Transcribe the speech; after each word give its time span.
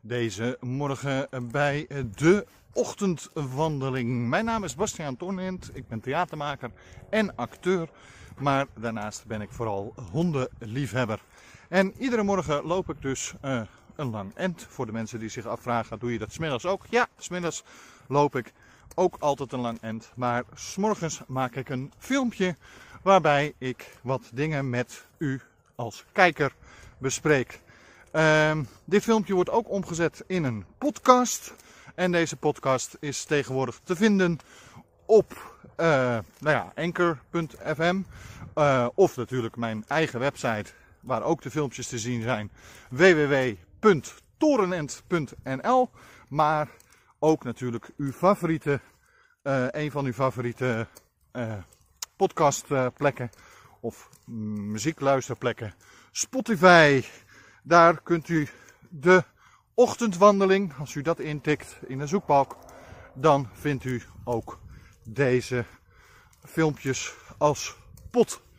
Deze 0.00 0.56
morgen 0.60 1.28
bij 1.52 1.86
de 2.14 2.46
ochtendwandeling. 2.72 4.28
Mijn 4.28 4.44
naam 4.44 4.64
is 4.64 4.74
Bastiaan 4.74 5.16
Tornent. 5.16 5.70
Ik 5.74 5.88
ben 5.88 6.00
theatermaker 6.00 6.70
en 7.10 7.36
acteur. 7.36 7.88
Maar 8.38 8.66
daarnaast 8.74 9.26
ben 9.26 9.40
ik 9.40 9.50
vooral 9.50 9.94
hondenliefhebber. 10.12 11.20
En 11.72 11.94
iedere 11.98 12.22
morgen 12.22 12.64
loop 12.64 12.90
ik 12.90 13.02
dus 13.02 13.34
eh, 13.40 13.60
een 13.96 14.10
lang 14.10 14.34
end. 14.34 14.66
Voor 14.68 14.86
de 14.86 14.92
mensen 14.92 15.18
die 15.18 15.28
zich 15.28 15.46
afvragen, 15.46 15.98
doe 15.98 16.12
je 16.12 16.18
dat 16.18 16.32
smiddags 16.32 16.66
ook? 16.66 16.82
Ja, 16.90 17.08
smiddags 17.18 17.64
loop 18.08 18.36
ik 18.36 18.52
ook 18.94 19.16
altijd 19.18 19.52
een 19.52 19.60
lang 19.60 19.78
end. 19.80 20.12
Maar 20.14 20.44
s'morgens 20.54 21.20
maak 21.26 21.54
ik 21.54 21.68
een 21.68 21.92
filmpje 21.98 22.56
waarbij 23.02 23.54
ik 23.58 23.96
wat 24.02 24.30
dingen 24.32 24.70
met 24.70 25.06
u 25.18 25.40
als 25.74 26.04
kijker 26.12 26.54
bespreek. 26.98 27.60
Ehm, 28.10 28.64
dit 28.84 29.02
filmpje 29.02 29.34
wordt 29.34 29.50
ook 29.50 29.70
omgezet 29.70 30.24
in 30.26 30.44
een 30.44 30.64
podcast. 30.78 31.54
En 31.94 32.12
deze 32.12 32.36
podcast 32.36 32.96
is 33.00 33.24
tegenwoordig 33.24 33.80
te 33.84 33.96
vinden 33.96 34.38
op 35.06 35.56
eh, 35.76 35.86
nou 36.38 36.56
ja, 36.56 36.72
anchor.fm. 36.74 38.00
eh, 38.54 38.86
of 38.94 39.16
natuurlijk 39.16 39.56
mijn 39.56 39.84
eigen 39.88 40.20
website, 40.20 40.72
waar 41.02 41.22
ook 41.22 41.42
de 41.42 41.50
filmpjes 41.50 41.86
te 41.86 41.98
zien 41.98 42.22
zijn. 42.22 42.50
www.torenent.nl. 42.90 45.90
Maar 46.28 46.68
ook 47.18 47.44
natuurlijk 47.44 47.90
uw 47.96 48.12
favoriete, 48.12 48.80
eh, 49.42 49.66
een 49.70 49.90
van 49.90 50.04
uw 50.04 50.12
favoriete 50.12 50.86
eh, 51.32 51.52
podcastplekken 52.16 53.30
of 53.80 54.08
muziekluisterplekken. 54.26 55.74
Spotify, 56.10 57.02
daar 57.62 58.02
kunt 58.02 58.28
u 58.28 58.48
de 58.88 59.24
ochtendwandeling, 59.74 60.74
als 60.78 60.94
u 60.94 61.02
dat 61.02 61.20
intikt 61.20 61.78
in 61.86 61.98
de 61.98 62.06
zoekbalk, 62.06 62.56
dan 63.14 63.48
vindt 63.52 63.84
u 63.84 64.02
ook 64.24 64.58
deze 65.08 65.64
filmpjes 66.44 67.14
als 67.38 67.76
podcast. 68.10 68.51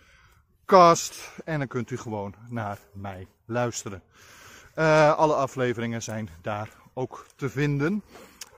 En 0.73 1.59
dan 1.59 1.67
kunt 1.67 1.91
u 1.91 1.97
gewoon 1.97 2.35
naar 2.49 2.79
mij 2.93 3.27
luisteren. 3.45 4.01
Eh, 4.73 5.17
alle 5.17 5.33
afleveringen 5.33 6.01
zijn 6.01 6.29
daar 6.41 6.69
ook 6.93 7.25
te 7.35 7.49
vinden. 7.49 8.03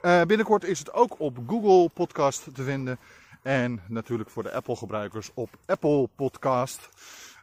Eh, 0.01 0.21
binnenkort 0.21 0.63
is 0.63 0.79
het 0.79 0.93
ook 0.93 1.19
op 1.19 1.37
Google 1.47 1.89
Podcast 1.89 2.47
te 2.53 2.63
vinden. 2.63 2.99
En 3.41 3.81
natuurlijk 3.87 4.29
voor 4.29 4.43
de 4.43 4.51
Apple 4.51 4.75
gebruikers 4.75 5.31
op 5.33 5.49
Apple 5.65 6.09
Podcast. 6.15 6.89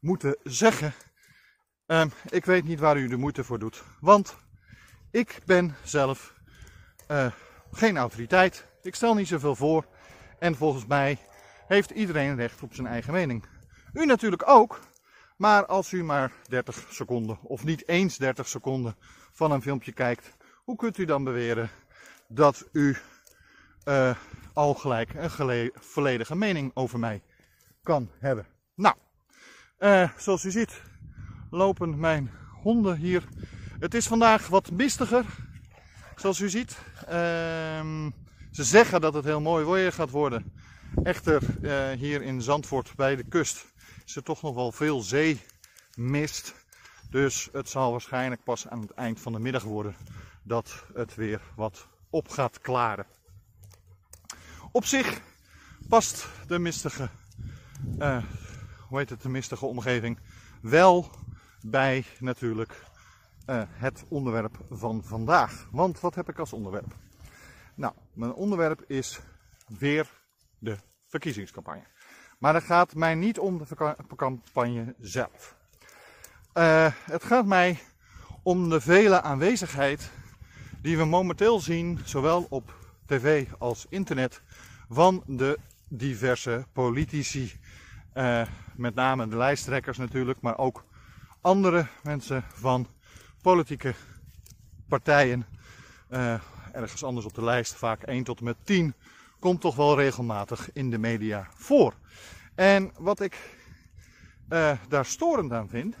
moeten 0.00 0.36
zeggen. 0.42 0.94
Ehm, 1.86 2.08
ik 2.28 2.44
weet 2.44 2.64
niet 2.64 2.80
waar 2.80 2.96
u 2.96 3.08
de 3.08 3.16
moeite 3.16 3.44
voor 3.44 3.58
doet, 3.58 3.82
want 4.00 4.36
ik 5.10 5.40
ben 5.44 5.76
zelf 5.84 6.34
eh, 7.06 7.26
geen 7.72 7.96
autoriteit. 7.96 8.66
Ik 8.82 8.94
stel 8.94 9.14
niet 9.14 9.28
zoveel 9.28 9.56
voor 9.56 9.86
en 10.38 10.54
volgens 10.54 10.86
mij 10.86 11.18
heeft 11.66 11.90
iedereen 11.90 12.36
recht 12.36 12.62
op 12.62 12.74
zijn 12.74 12.86
eigen 12.86 13.12
mening. 13.12 13.44
U 13.92 14.06
natuurlijk 14.06 14.48
ook, 14.48 14.80
maar 15.36 15.66
als 15.66 15.92
u 15.92 16.04
maar 16.04 16.32
30 16.48 16.86
seconden 16.90 17.38
of 17.42 17.64
niet 17.64 17.88
eens 17.88 18.16
30 18.16 18.48
seconden 18.48 18.96
van 19.32 19.50
een 19.52 19.62
filmpje 19.62 19.92
kijkt, 19.92 20.36
hoe 20.64 20.76
kunt 20.76 20.98
u 20.98 21.04
dan 21.04 21.24
beweren 21.24 21.70
dat 22.28 22.68
u 22.72 22.96
eh, 23.84 24.16
al 24.56 24.74
gelijk 24.74 25.14
een 25.14 25.70
volledige 25.74 26.36
mening 26.36 26.70
over 26.74 26.98
mij 26.98 27.22
kan 27.82 28.10
hebben? 28.18 28.46
Nou, 28.74 28.94
eh, 29.78 30.10
zoals 30.16 30.44
u 30.44 30.50
ziet 30.50 30.82
lopen 31.50 31.98
mijn 31.98 32.30
honden 32.62 32.96
hier. 32.96 33.24
Het 33.78 33.94
is 33.94 34.06
vandaag 34.06 34.46
wat 34.46 34.70
mistiger, 34.70 35.24
zoals 36.16 36.40
u 36.40 36.48
ziet. 36.48 36.78
Ehm, 37.06 38.10
ze 38.50 38.64
zeggen 38.64 39.00
dat 39.00 39.14
het 39.14 39.24
heel 39.24 39.40
mooi 39.40 39.64
weer 39.64 39.92
gaat 39.92 40.10
worden. 40.10 40.52
Echter, 41.02 41.42
eh, 41.62 41.98
hier 41.98 42.22
in 42.22 42.42
Zandvoort 42.42 42.92
bij 42.94 43.16
de 43.16 43.24
kust 43.24 43.66
is 44.04 44.16
er 44.16 44.22
toch 44.22 44.42
nog 44.42 44.54
wel 44.54 44.72
veel 44.72 45.00
zeemist. 45.00 46.54
Dus 47.10 47.48
het 47.52 47.68
zal 47.68 47.90
waarschijnlijk 47.90 48.44
pas 48.44 48.68
aan 48.68 48.80
het 48.80 48.90
eind 48.90 49.20
van 49.20 49.32
de 49.32 49.40
middag 49.40 49.62
worden 49.62 49.94
dat 50.42 50.86
het 50.94 51.14
weer 51.14 51.40
wat 51.56 51.88
op 52.10 52.28
gaat 52.28 52.60
klaren. 52.60 53.06
Op 54.76 54.84
zich 54.84 55.20
past 55.88 56.28
de 56.46 56.58
mistige, 56.58 57.08
eh, 57.98 58.22
hoe 58.88 58.98
heet 58.98 59.10
het, 59.10 59.22
de 59.22 59.28
mistige 59.28 59.66
omgeving 59.66 60.18
wel 60.62 61.10
bij 61.60 62.04
natuurlijk 62.18 62.84
eh, 63.46 63.62
het 63.66 64.04
onderwerp 64.08 64.58
van 64.70 65.02
vandaag. 65.04 65.68
Want 65.70 66.00
wat 66.00 66.14
heb 66.14 66.28
ik 66.28 66.38
als 66.38 66.52
onderwerp? 66.52 66.94
Nou, 67.74 67.94
mijn 68.12 68.32
onderwerp 68.32 68.84
is 68.86 69.20
weer 69.78 70.10
de 70.58 70.76
verkiezingscampagne. 71.06 71.86
Maar 72.38 72.54
het 72.54 72.64
gaat 72.64 72.94
mij 72.94 73.14
niet 73.14 73.38
om 73.38 73.58
de 73.58 73.96
campagne 74.16 74.94
zelf. 74.98 75.56
Uh, 76.54 76.92
het 76.92 77.24
gaat 77.24 77.46
mij 77.46 77.78
om 78.42 78.68
de 78.68 78.80
vele 78.80 79.22
aanwezigheid 79.22 80.10
die 80.82 80.96
we 80.96 81.04
momenteel 81.04 81.60
zien, 81.60 82.00
zowel 82.04 82.46
op 82.48 82.74
tv 83.06 83.46
als 83.58 83.86
internet, 83.88 84.42
van 84.88 85.22
de 85.26 85.58
diverse 85.88 86.66
politici. 86.72 87.52
Uh, 88.14 88.46
met 88.76 88.94
name 88.94 89.28
de 89.28 89.36
lijsttrekkers 89.36 89.98
natuurlijk, 89.98 90.40
maar 90.40 90.58
ook 90.58 90.84
andere 91.40 91.86
mensen 92.02 92.44
van 92.54 92.88
politieke 93.42 93.94
partijen. 94.88 95.46
Uh, 96.10 96.40
ergens 96.72 97.04
anders 97.04 97.26
op 97.26 97.34
de 97.34 97.44
lijst, 97.44 97.74
vaak 97.74 98.02
1 98.02 98.24
tot 98.24 98.38
en 98.38 98.44
met 98.44 98.56
10, 98.62 98.94
komt 99.38 99.60
toch 99.60 99.76
wel 99.76 99.96
regelmatig 99.96 100.72
in 100.72 100.90
de 100.90 100.98
media 100.98 101.48
voor. 101.54 101.94
En 102.54 102.92
wat 102.98 103.20
ik 103.20 103.58
uh, 104.48 104.72
daar 104.88 105.06
storend 105.06 105.52
aan 105.52 105.68
vind, 105.68 105.96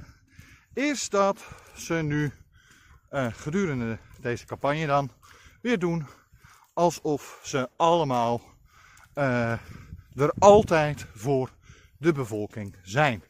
is 0.72 1.08
dat 1.08 1.44
ze 1.74 1.94
nu 1.94 2.32
gedurende 3.30 3.98
deze 4.20 4.46
campagne 4.46 4.86
dan 4.86 5.10
weer 5.60 5.78
doen 5.78 6.06
alsof 6.72 7.40
ze 7.42 7.68
allemaal 7.76 8.40
uh, 9.18 9.52
er 10.14 10.32
altijd 10.38 11.06
voor 11.14 11.50
de 11.98 12.12
bevolking 12.12 12.76
zijn. 12.82 13.22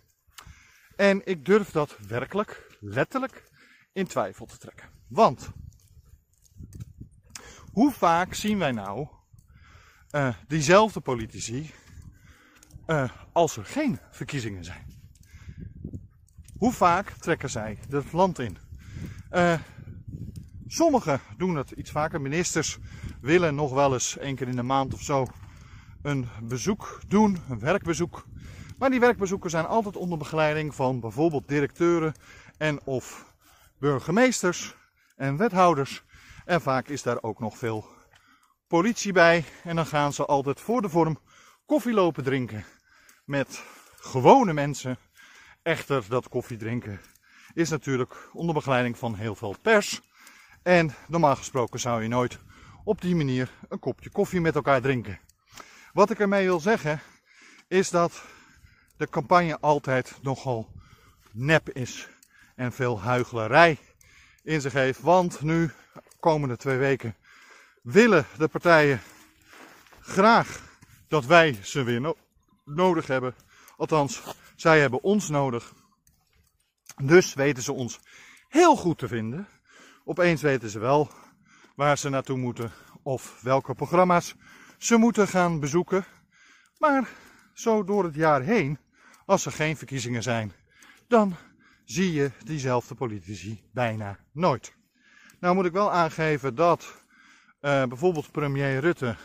En 0.97 1.27
ik 1.27 1.45
durf 1.45 1.71
dat 1.71 1.97
werkelijk, 2.09 2.77
letterlijk 2.81 3.51
in 3.93 4.07
twijfel 4.07 4.47
te 4.47 4.59
trekken. 4.59 4.89
Want 5.09 5.51
hoe 7.73 7.93
vaak 7.93 8.35
zien 8.35 8.59
wij 8.59 8.73
nou 8.73 9.09
uh, 10.11 10.35
diezelfde 10.49 11.01
politici 11.01 11.71
uh, 12.87 13.11
als 13.33 13.57
er 13.57 13.65
geen 13.65 13.99
verkiezingen 14.11 14.65
zijn? 14.65 14.95
Hoe 16.57 16.73
vaak 16.73 17.11
trekken 17.11 17.51
zij 17.51 17.79
het 17.89 18.13
land 18.13 18.39
in? 18.39 18.59
Sommigen 20.67 21.21
doen 21.37 21.55
dat 21.55 21.71
iets 21.71 21.91
vaker. 21.91 22.21
Ministers 22.21 22.79
willen 23.21 23.55
nog 23.55 23.73
wel 23.73 23.93
eens 23.93 24.19
één 24.19 24.37
keer 24.37 24.49
in 24.49 24.57
de 24.57 24.63
maand 24.63 24.95
of 24.95 25.03
zo 25.03 25.27
een 26.03 26.29
bezoek 26.43 27.01
doen, 27.09 27.39
een 27.49 27.59
werkbezoek. 27.59 28.25
Maar 28.79 28.91
die 28.91 29.01
werkbezoeken 29.01 29.51
zijn 29.51 29.67
altijd 29.67 29.97
onder 29.97 30.19
begeleiding 30.19 30.75
van 30.75 31.01
bijvoorbeeld 31.01 31.49
directeuren 31.49 32.15
en 32.59 32.81
of 32.85 33.35
burgemeesters 33.79 34.77
en 35.17 35.37
wethouders. 35.37 36.05
En 36.45 36.61
vaak 36.61 36.89
is 36.89 37.03
daar 37.03 37.23
ook 37.23 37.39
nog 37.39 37.59
veel 37.59 37.87
politie 38.67 39.13
bij. 39.13 39.45
En 39.65 39.77
dan 39.77 39.87
gaan 39.87 40.13
ze 40.13 40.27
altijd 40.27 40.61
voor 40.61 40.83
de 40.83 40.89
vorm 40.89 41.19
koffie 41.67 41.93
lopen 41.93 42.25
drinken 42.25 42.65
met 43.25 43.63
gewone 43.97 44.53
mensen. 44.53 44.99
Echter, 45.63 46.05
dat 46.09 46.29
koffie 46.29 46.57
drinken 46.57 47.01
is 47.55 47.71
natuurlijk 47.71 48.29
onder 48.33 48.55
begeleiding 48.55 48.99
van 48.99 49.15
heel 49.15 49.35
veel 49.35 49.57
pers. 49.63 50.01
En 50.63 50.95
normaal 51.09 51.37
gesproken 51.37 51.81
zou 51.81 52.03
je 52.03 52.09
nooit 52.09 52.39
op 52.85 53.01
die 53.01 53.15
manier 53.15 53.51
een 53.69 53.79
kopje 53.79 54.11
koffie 54.11 54.41
met 54.41 54.55
elkaar 54.55 54.81
drinken. 54.81 55.19
Wat 55.97 56.11
ik 56.11 56.21
ermee 56.21 56.45
wil 56.45 56.61
zeggen 56.61 57.01
is 57.69 57.91
dat 57.91 58.23
de 58.97 59.09
campagne 59.09 59.61
altijd 59.61 60.19
nogal 60.23 60.73
nep 61.33 61.71
is 61.71 62.09
en 62.55 62.73
veel 62.73 63.01
huigelarij 63.01 63.79
in 64.43 64.61
zich 64.61 64.73
heeft. 64.73 65.01
Want 65.01 65.41
nu, 65.41 65.71
komende 66.21 66.57
twee 66.57 66.77
weken, 66.77 67.17
willen 67.83 68.27
de 68.39 68.49
partijen 68.49 69.01
graag 70.01 70.61
dat 71.09 71.25
wij 71.25 71.59
ze 71.63 71.83
weer 71.83 72.15
nodig 72.65 73.07
hebben. 73.07 73.35
Althans, 73.77 74.23
zij 74.57 74.81
hebben 74.81 75.03
ons 75.03 75.29
nodig. 75.29 75.73
Dus 77.03 77.35
weten 77.35 77.63
ze 77.63 77.73
ons 77.73 78.01
heel 78.49 78.77
goed 78.77 78.99
te 78.99 79.09
vinden. 79.09 79.49
Opeens 80.05 80.43
weten 80.43 80.71
ze 80.71 80.79
wel 80.79 81.11
waar 81.75 81.99
ze 81.99 82.09
naartoe 82.09 82.39
moeten 82.39 82.73
of 83.03 83.43
welke 83.43 83.75
programma's 83.75 84.35
ze 84.79 84.97
moeten 84.97 85.29
gaan 85.29 85.61
bezoeken. 85.61 86.05
Maar 86.79 87.09
zo 87.53 87.85
door 87.85 88.05
het 88.05 88.15
jaar 88.15 88.43
heen, 88.43 88.79
als 89.27 89.47
er 89.47 89.53
geen 89.53 89.77
verkiezingen 89.77 90.23
zijn, 90.23 90.53
dan 91.09 91.37
zie 91.85 92.13
je 92.13 92.31
diezelfde 92.45 92.95
politici 92.95 93.63
bijna 93.73 94.19
nooit. 94.33 94.75
Nou 95.41 95.55
moet 95.55 95.65
ik 95.65 95.73
wel 95.73 95.93
aangeven 95.93 96.55
dat 96.55 97.05
uh, 97.61 97.85
bijvoorbeeld 97.85 98.31
premier 98.31 98.79
Rutte 98.79 99.17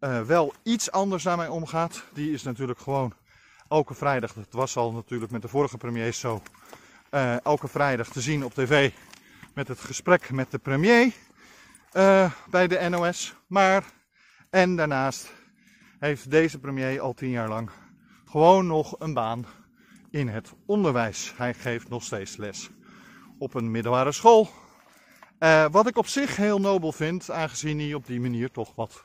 uh, 0.00 0.20
wel 0.20 0.54
iets 0.62 0.90
anders 0.90 1.24
naar 1.24 1.36
mij 1.36 1.48
omgaat. 1.48 2.04
Die 2.12 2.32
is 2.32 2.42
natuurlijk 2.42 2.78
gewoon 2.78 3.14
elke 3.68 3.94
vrijdag, 3.94 4.32
dat 4.32 4.46
was 4.50 4.76
al 4.76 4.92
natuurlijk 4.92 5.32
met 5.32 5.42
de 5.42 5.48
vorige 5.48 5.76
premiers 5.76 6.18
zo, 6.18 6.42
uh, 7.10 7.44
elke 7.44 7.68
vrijdag 7.68 8.08
te 8.08 8.20
zien 8.20 8.44
op 8.44 8.54
tv 8.54 8.90
met 9.54 9.68
het 9.68 9.80
gesprek 9.80 10.30
met 10.30 10.50
de 10.50 10.58
premier 10.58 11.12
bij 12.50 12.66
de 12.66 12.88
NOS. 12.88 13.34
Maar, 13.46 13.84
en 14.52 14.76
daarnaast 14.76 15.32
heeft 15.98 16.30
deze 16.30 16.58
premier 16.58 17.00
al 17.00 17.12
tien 17.12 17.30
jaar 17.30 17.48
lang 17.48 17.70
gewoon 18.26 18.66
nog 18.66 18.94
een 18.98 19.14
baan 19.14 19.46
in 20.10 20.28
het 20.28 20.52
onderwijs. 20.66 21.32
Hij 21.36 21.54
geeft 21.54 21.88
nog 21.88 22.02
steeds 22.02 22.36
les 22.36 22.70
op 23.38 23.54
een 23.54 23.70
middelbare 23.70 24.12
school. 24.12 24.48
Uh, 25.38 25.66
wat 25.70 25.86
ik 25.86 25.96
op 25.96 26.06
zich 26.06 26.36
heel 26.36 26.60
nobel 26.60 26.92
vind, 26.92 27.30
aangezien 27.30 27.78
hij 27.78 27.94
op 27.94 28.06
die 28.06 28.20
manier 28.20 28.50
toch 28.50 28.74
wat 28.74 29.04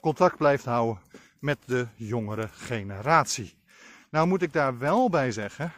contact 0.00 0.36
blijft 0.36 0.64
houden 0.64 1.02
met 1.38 1.58
de 1.64 1.86
jongere 1.94 2.48
generatie. 2.48 3.56
Nou 4.10 4.26
moet 4.26 4.42
ik 4.42 4.52
daar 4.52 4.78
wel 4.78 5.10
bij 5.10 5.32
zeggen 5.32 5.72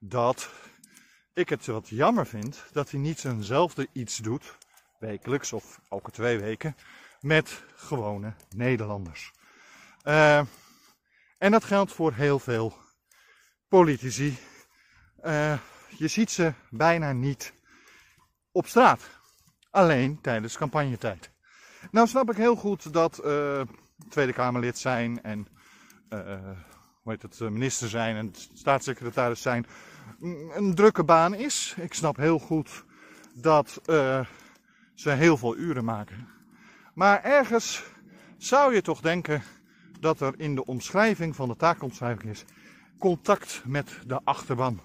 dat 0.00 0.50
ik 1.34 1.48
het 1.48 1.66
wat 1.66 1.88
jammer 1.88 2.26
vind 2.26 2.64
dat 2.72 2.90
hij 2.90 3.00
niet 3.00 3.20
zijnzelfde 3.20 3.88
iets 3.92 4.16
doet, 4.16 4.58
wekelijks 4.98 5.52
of 5.52 5.80
elke 5.88 6.10
twee 6.10 6.38
weken, 6.38 6.76
met 7.22 7.64
gewone 7.74 8.34
Nederlanders. 8.56 9.32
Uh, 10.04 10.38
en 11.38 11.50
dat 11.50 11.64
geldt 11.64 11.92
voor 11.92 12.12
heel 12.12 12.38
veel 12.38 12.76
politici. 13.68 14.38
Uh, 15.24 15.58
je 15.88 16.08
ziet 16.08 16.30
ze 16.30 16.52
bijna 16.70 17.12
niet 17.12 17.54
op 18.52 18.66
straat. 18.66 19.00
Alleen 19.70 20.20
tijdens 20.20 20.56
campagnetijd. 20.56 21.30
Nou 21.90 22.06
snap 22.06 22.30
ik 22.30 22.36
heel 22.36 22.56
goed 22.56 22.92
dat 22.92 23.20
uh, 23.24 23.60
Tweede 24.08 24.32
Kamerlid 24.32 24.78
zijn 24.78 25.22
en 25.22 25.46
hoe 27.02 27.12
heet 27.12 27.22
het, 27.22 27.40
minister 27.40 27.88
zijn 27.88 28.16
en 28.16 28.32
staatssecretaris 28.54 29.42
zijn 29.42 29.66
een 30.54 30.74
drukke 30.74 31.04
baan 31.04 31.34
is. 31.34 31.74
Ik 31.78 31.94
snap 31.94 32.16
heel 32.16 32.38
goed 32.38 32.84
dat 33.34 33.80
ze 34.94 35.10
heel 35.10 35.36
veel 35.36 35.56
uren 35.56 35.84
maken. 35.84 36.28
Maar 36.94 37.24
ergens 37.24 37.84
zou 38.36 38.74
je 38.74 38.82
toch 38.82 39.00
denken 39.00 39.42
dat 40.00 40.20
er 40.20 40.34
in 40.36 40.54
de 40.54 40.64
omschrijving 40.64 41.36
van 41.36 41.48
de 41.48 41.56
taakomschrijving 41.56 42.30
is 42.30 42.44
contact 42.98 43.62
met 43.66 43.98
de 44.06 44.20
achterban. 44.24 44.80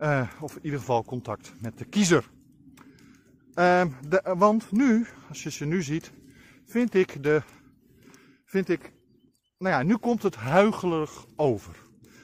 Uh, 0.00 0.28
of 0.40 0.56
in 0.56 0.64
ieder 0.64 0.78
geval 0.78 1.04
contact 1.04 1.54
met 1.60 1.78
de 1.78 1.84
kiezer. 1.84 2.24
Uh, 3.54 3.84
de, 4.08 4.34
want 4.36 4.72
nu, 4.72 5.06
als 5.28 5.42
je 5.42 5.50
ze 5.50 5.64
nu 5.64 5.82
ziet, 5.82 6.12
vind 6.64 6.94
ik 6.94 7.22
de. 7.22 7.42
Vind 8.44 8.68
ik. 8.68 8.92
Nou 9.58 9.74
ja, 9.74 9.82
nu 9.82 9.96
komt 9.96 10.22
het 10.22 10.34
huigelig 10.34 11.26
over. 11.36 11.76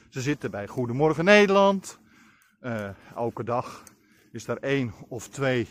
Ze 0.09 0.21
zitten 0.21 0.51
bij 0.51 0.67
Goedemorgen 0.67 1.25
Nederland. 1.25 1.99
Uh, 2.61 2.89
elke 3.15 3.43
dag 3.43 3.83
is 4.31 4.45
daar 4.45 4.57
één 4.57 4.93
of 5.07 5.27
twee 5.27 5.67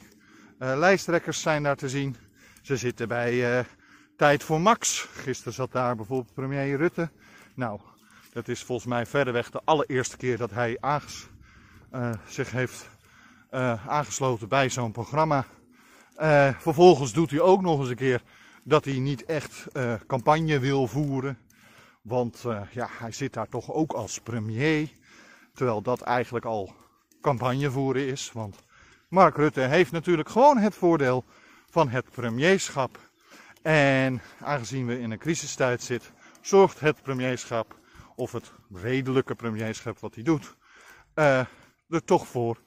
uh, 0.58 0.76
lijsttrekkers 0.76 1.40
zijn 1.40 1.62
daar 1.62 1.76
te 1.76 1.88
zien. 1.88 2.16
Ze 2.60 2.76
zitten 2.76 3.08
bij 3.08 3.58
uh, 3.58 3.64
Tijd 4.16 4.42
voor 4.42 4.60
Max. 4.60 5.08
Gisteren 5.12 5.52
zat 5.52 5.72
daar 5.72 5.96
bijvoorbeeld 5.96 6.34
premier 6.34 6.76
Rutte. 6.76 7.10
Nou, 7.54 7.80
dat 8.32 8.48
is 8.48 8.62
volgens 8.62 8.88
mij 8.88 9.06
verreweg 9.06 9.50
de 9.50 9.60
allereerste 9.64 10.16
keer 10.16 10.36
dat 10.36 10.50
hij 10.50 10.76
aanges 10.80 11.28
zich 12.26 12.50
heeft 12.50 12.88
uh, 13.50 13.88
aangesloten 13.88 14.48
bij 14.48 14.68
zo'n 14.68 14.92
programma. 14.92 15.44
Uh, 16.18 16.48
vervolgens 16.58 17.12
doet 17.12 17.30
hij 17.30 17.40
ook 17.40 17.62
nog 17.62 17.80
eens 17.80 17.88
een 17.88 17.96
keer 17.96 18.22
dat 18.64 18.84
hij 18.84 18.98
niet 18.98 19.24
echt 19.24 19.66
uh, 19.72 19.94
campagne 20.06 20.58
wil 20.58 20.86
voeren. 20.86 21.38
Want 22.02 22.44
ja, 22.70 22.88
hij 22.90 23.12
zit 23.12 23.32
daar 23.32 23.48
toch 23.48 23.72
ook 23.72 23.92
als 23.92 24.20
premier. 24.20 24.90
Terwijl 25.54 25.82
dat 25.82 26.00
eigenlijk 26.00 26.44
al 26.44 26.74
campagne 27.20 27.70
voeren 27.70 28.06
is. 28.06 28.30
Want 28.32 28.56
Mark 29.08 29.36
Rutte 29.36 29.60
heeft 29.60 29.92
natuurlijk 29.92 30.28
gewoon 30.28 30.58
het 30.58 30.74
voordeel 30.74 31.24
van 31.70 31.88
het 31.88 32.10
premierschap. 32.10 32.98
En 33.62 34.20
aangezien 34.40 34.86
we 34.86 35.00
in 35.00 35.10
een 35.10 35.18
crisistijd 35.18 35.82
zitten, 35.82 36.10
zorgt 36.40 36.80
het 36.80 37.02
premierschap, 37.02 37.78
of 38.16 38.32
het 38.32 38.52
redelijke 38.74 39.34
premierschap 39.34 39.98
wat 39.98 40.14
hij 40.14 40.24
doet, 40.24 40.56
er 41.14 42.04
toch 42.04 42.26
voor 42.26 42.58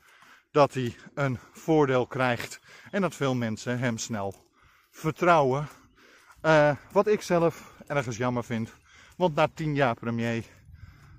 dat 0.52 0.74
hij 0.74 0.96
een 1.14 1.40
voordeel 1.52 2.08
krijgt 2.08 2.60
en 2.92 3.02
dat 3.02 3.16
veel 3.16 3.36
mensen 3.36 3.80
hem 3.80 3.98
snel 3.98 4.36
vertrouwen. 4.92 5.68
Uh, 6.42 6.76
wat 6.92 7.08
ik 7.08 7.22
zelf 7.22 7.74
ergens 7.88 8.18
jammer 8.18 8.44
vind, 8.44 8.74
want 9.18 9.36
na 9.36 9.48
tien 9.54 9.76
jaar 9.76 9.96
premier 9.96 10.44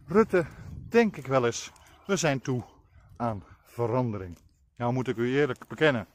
Rutte 0.07 0.47
denk 0.89 1.17
ik 1.17 1.27
wel 1.27 1.47
eens, 1.47 1.71
we 2.07 2.17
zijn 2.17 2.41
toe 2.41 2.65
aan 3.17 3.45
verandering. 3.63 4.39
Nou 4.77 4.93
moet 4.93 5.09
ik 5.09 5.17
u 5.17 5.37
eerlijk 5.37 5.69
bekennen. 5.69 6.07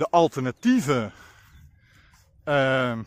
De 0.00 0.10
alternatieven, 0.10 1.12
uh, 2.44 2.98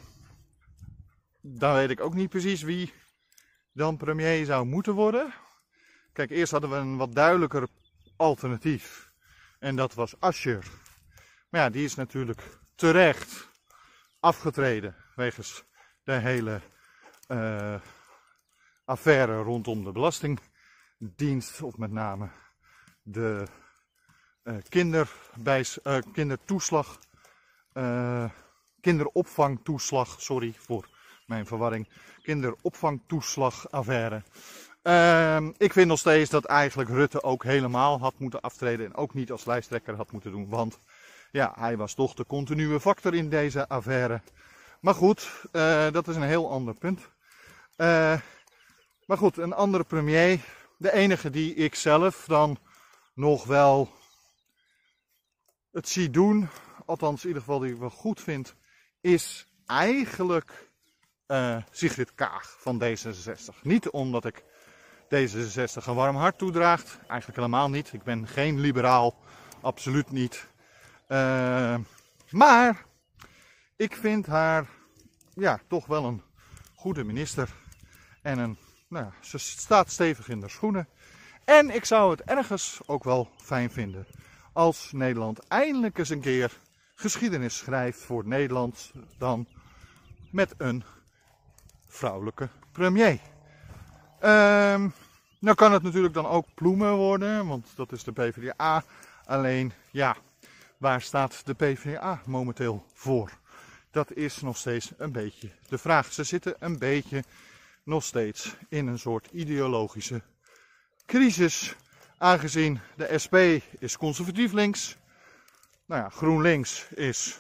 dan 1.42 1.74
weet 1.74 1.90
ik 1.90 2.00
ook 2.00 2.14
niet 2.14 2.30
precies 2.30 2.62
wie 2.62 2.94
dan 3.72 3.98
premier 3.98 4.46
zou 4.46 4.66
moeten 4.66 4.94
worden. 4.94 5.34
Kijk, 6.12 6.30
eerst 6.30 6.52
hadden 6.52 6.70
we 6.70 6.76
een 6.76 6.98
wat 6.98 7.16
duidelijker 7.16 7.68
alternatief. 8.16 9.12
En 9.60 9.76
dat 9.76 9.94
was 9.94 10.20
Asscher. 10.20 10.68
Maar 11.50 11.62
ja, 11.62 11.70
die 11.70 11.84
is 11.84 11.96
natuurlijk 11.96 12.60
terecht 12.76 13.50
afgetreden 14.20 14.96
wegens 15.16 15.64
de 16.04 16.14
hele 16.14 16.62
uh, 17.28 17.76
affaire 18.86 19.42
rondom 19.42 19.84
de 19.84 19.92
Belastingdienst, 19.92 21.62
of 21.62 21.78
met 21.78 21.92
name 21.92 22.30
de 23.02 23.48
kinderbijs, 24.70 25.78
uh, 25.84 25.98
kindertoeslag, 26.14 27.00
kinderopvangtoeslag, 28.82 30.22
sorry 30.22 30.54
voor 30.58 30.88
mijn 31.26 31.46
verwarring, 31.46 31.88
kinderopvangtoeslagaffaire. 32.22 34.24
Uh, 34.84 35.48
ik 35.58 35.74
vind 35.74 35.88
nog 35.88 36.00
steeds 36.00 36.30
dat 36.30 36.46
eigenlijk 36.46 36.90
Rutte 36.90 37.24
ook 37.24 37.44
helemaal 37.44 38.00
had 38.00 38.14
moeten 38.18 38.42
aftreden 38.42 38.86
en 38.86 38.96
ook 38.96 39.14
niet 39.14 39.32
als 39.32 39.46
lijsttrekker 39.46 39.96
had 39.96 40.12
moeten 40.12 40.32
doen, 40.32 40.50
want 40.50 40.80
ja, 41.32 41.54
hij 41.56 41.78
was 41.78 41.94
toch 41.94 42.14
de 42.14 42.26
continue 42.26 42.80
factor 42.80 43.14
in 43.14 43.30
deze 43.30 43.68
affaire. 43.68 44.22
Maar 44.80 44.94
goed, 44.94 45.30
dat 45.92 46.08
is 46.08 46.16
een 46.16 46.22
heel 46.22 46.50
ander 46.50 46.74
punt. 46.74 47.00
Maar 49.06 49.18
goed, 49.18 49.38
een 49.38 49.54
andere 49.54 49.84
premier. 49.84 50.40
De 50.78 50.94
enige 50.94 51.30
die 51.30 51.56
ik 51.56 51.76
zelf 51.76 52.26
dan 52.28 52.58
nog 53.14 53.46
wel 53.46 53.90
het 55.74 55.90
zie 55.90 56.10
doen, 56.10 56.50
althans 56.86 57.22
in 57.22 57.28
ieder 57.28 57.44
geval 57.44 57.60
die 57.60 57.72
ik 57.72 57.80
wel 57.80 57.90
goed 57.90 58.22
vind, 58.22 58.56
is 59.02 59.48
eigenlijk 59.66 60.72
uh, 61.28 61.58
Sigrid 61.72 62.16
Kaag 62.16 62.56
van 62.60 62.84
D66. 62.84 63.62
Niet 63.62 63.90
omdat 63.90 64.26
ik 64.26 64.44
D66 65.06 65.86
een 65.86 65.96
warm 65.96 66.16
hart 66.16 66.38
toedraagt, 66.38 66.98
eigenlijk 66.98 67.36
helemaal 67.36 67.70
niet. 67.70 67.94
Ik 67.94 68.04
ben 68.04 68.28
geen 68.28 68.60
liberaal, 68.60 69.16
absoluut 69.62 70.12
niet. 70.12 70.48
Uh, 71.08 71.78
maar 72.30 72.86
ik 73.76 73.96
vind 73.96 74.26
haar 74.26 74.70
ja, 75.34 75.60
toch 75.68 75.86
wel 75.86 76.06
een 76.06 76.22
goede 76.76 77.04
minister. 77.04 77.50
En 78.22 78.40
een, 78.40 78.58
nou, 78.88 79.08
ze 79.22 79.38
staat 79.38 79.92
stevig 79.92 80.30
in 80.30 80.40
de 80.40 80.50
schoenen. 80.50 80.88
En 81.46 81.76
ik 81.76 81.86
zou 81.86 82.12
het 82.12 82.22
ergens 82.22 82.80
ook 82.86 83.04
wel 83.04 83.30
fijn 83.38 83.72
vinden 83.72 84.08
als 84.54 84.92
Nederland 84.92 85.40
eindelijk 85.48 85.98
eens 85.98 86.10
een 86.10 86.22
keer 86.22 86.52
geschiedenis 86.96 87.58
schrijft 87.58 88.00
voor 88.00 88.28
Nederland 88.28 88.92
dan 89.18 89.48
met 90.32 90.54
een 90.58 90.84
vrouwelijke 91.88 92.50
premier. 92.72 93.20
Um, 94.24 94.94
nou 95.40 95.56
kan 95.56 95.72
het 95.72 95.84
natuurlijk 95.84 96.14
dan 96.14 96.26
ook 96.26 96.46
Ploemen 96.56 96.96
worden, 96.96 97.48
want 97.48 97.68
dat 97.76 97.92
is 97.92 98.04
de 98.04 98.12
PvdA. 98.12 98.84
Alleen, 99.26 99.74
ja, 99.92 100.16
waar 100.78 101.02
staat 101.02 101.46
de 101.46 101.54
PvdA 101.54 102.22
momenteel 102.26 102.86
voor? 102.94 103.32
Dat 103.92 104.14
is 104.14 104.42
nog 104.42 104.58
steeds 104.58 104.92
een 104.98 105.12
beetje 105.12 105.50
de 105.68 105.78
vraag. 105.78 106.14
Ze 106.14 106.24
zitten 106.24 106.56
een 106.60 106.78
beetje 106.78 107.24
nog 107.84 108.04
steeds 108.04 108.56
in 108.70 108.88
een 108.88 109.00
soort 109.00 109.28
ideologische 109.32 110.22
crisis. 111.06 111.76
Aangezien 112.18 112.80
de 112.96 113.18
SP 113.24 113.36
is 113.80 113.98
conservatief 113.98 114.52
links. 114.52 114.98
Nou 115.86 116.02
ja, 116.02 116.10
GroenLinks 116.10 116.88
is 116.90 117.40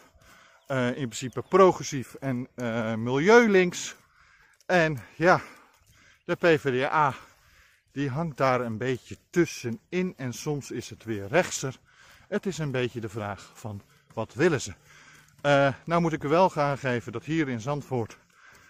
uh, 0.67 0.87
in 0.87 0.93
principe 0.93 1.41
progressief 1.41 2.13
en 2.13 2.47
uh, 2.55 2.93
milieulinks. 2.95 3.95
En 4.65 4.99
ja, 5.15 5.41
de 6.25 6.35
PvdA 6.35 7.15
die 7.91 8.09
hangt 8.09 8.37
daar 8.37 8.61
een 8.61 8.77
beetje 8.77 9.17
tussenin 9.29 10.13
en 10.17 10.33
soms 10.33 10.71
is 10.71 10.89
het 10.89 11.03
weer 11.03 11.27
rechtser. 11.27 11.79
Het 12.27 12.45
is 12.45 12.57
een 12.57 12.71
beetje 12.71 12.99
de 12.99 13.09
vraag 13.09 13.51
van 13.53 13.81
wat 14.13 14.33
willen 14.33 14.61
ze. 14.61 14.73
Uh, 15.41 15.73
nou 15.85 16.01
moet 16.01 16.13
ik 16.13 16.21
wel 16.21 16.49
gaan 16.49 16.77
geven 16.77 17.11
dat 17.11 17.23
hier 17.23 17.49
in 17.49 17.59
Zandvoort 17.59 18.17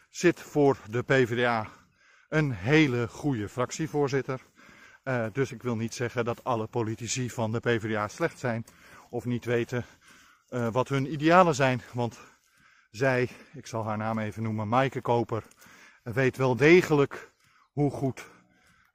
zit 0.10 0.42
voor 0.42 0.78
de 0.90 1.04
PvdA 1.04 1.68
een 2.30 2.52
hele 2.52 3.08
goede 3.08 3.50
fractievoorzitter. 3.50 4.42
Uh, 5.04 5.26
dus 5.34 5.52
ik 5.52 5.64
wil 5.64 5.76
niet 5.76 5.94
zeggen 5.94 6.26
dat 6.26 6.44
alle 6.44 6.68
politici 6.68 7.30
van 7.30 7.52
de 7.52 7.60
PvdA 7.60 8.08
slecht 8.08 8.40
zijn 8.40 8.66
of 9.10 9.26
niet 9.26 9.46
weten 9.46 9.86
uh, 10.50 10.68
wat 10.72 10.90
hun 10.90 11.12
idealen 11.12 11.56
zijn. 11.56 11.82
Want 11.94 12.20
zij, 12.92 13.30
ik 13.54 13.68
zal 13.68 13.86
haar 13.86 13.98
naam 13.98 14.20
even 14.20 14.44
noemen, 14.44 14.68
Maaike 14.68 15.02
Koper, 15.02 15.44
weet 16.04 16.38
wel 16.38 16.56
degelijk 16.56 17.32
hoe 17.72 17.92
goed, 17.92 18.26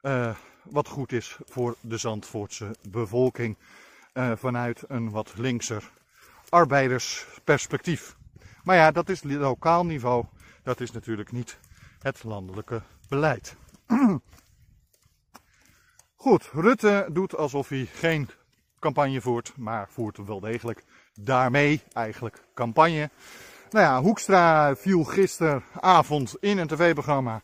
uh, 0.01 0.35
wat 0.63 0.87
goed 0.87 1.11
is 1.11 1.37
voor 1.45 1.75
de 1.81 1.97
Zandvoortse 1.97 2.75
bevolking 2.89 3.57
vanuit 4.35 4.83
een 4.87 5.09
wat 5.09 5.33
linkser 5.37 5.91
arbeidersperspectief. 6.49 8.15
Maar 8.63 8.75
ja, 8.75 8.91
dat 8.91 9.09
is 9.09 9.23
lokaal 9.23 9.85
niveau. 9.85 10.25
Dat 10.63 10.79
is 10.79 10.91
natuurlijk 10.91 11.31
niet 11.31 11.59
het 11.99 12.23
landelijke 12.23 12.81
beleid. 13.09 13.55
Goed, 16.21 16.49
Rutte 16.53 17.07
doet 17.11 17.35
alsof 17.35 17.69
hij 17.69 17.89
geen 17.93 18.29
campagne 18.79 19.21
voert, 19.21 19.53
maar 19.57 19.89
voert 19.89 20.17
wel 20.25 20.39
degelijk 20.39 20.83
daarmee 21.13 21.81
eigenlijk 21.93 22.43
campagne. 22.53 23.09
Nou 23.69 23.85
ja, 23.85 24.01
Hoekstra 24.01 24.75
viel 24.75 25.03
gisteravond 25.03 26.35
in 26.39 26.57
een 26.57 26.67
tv-programma 26.67 27.41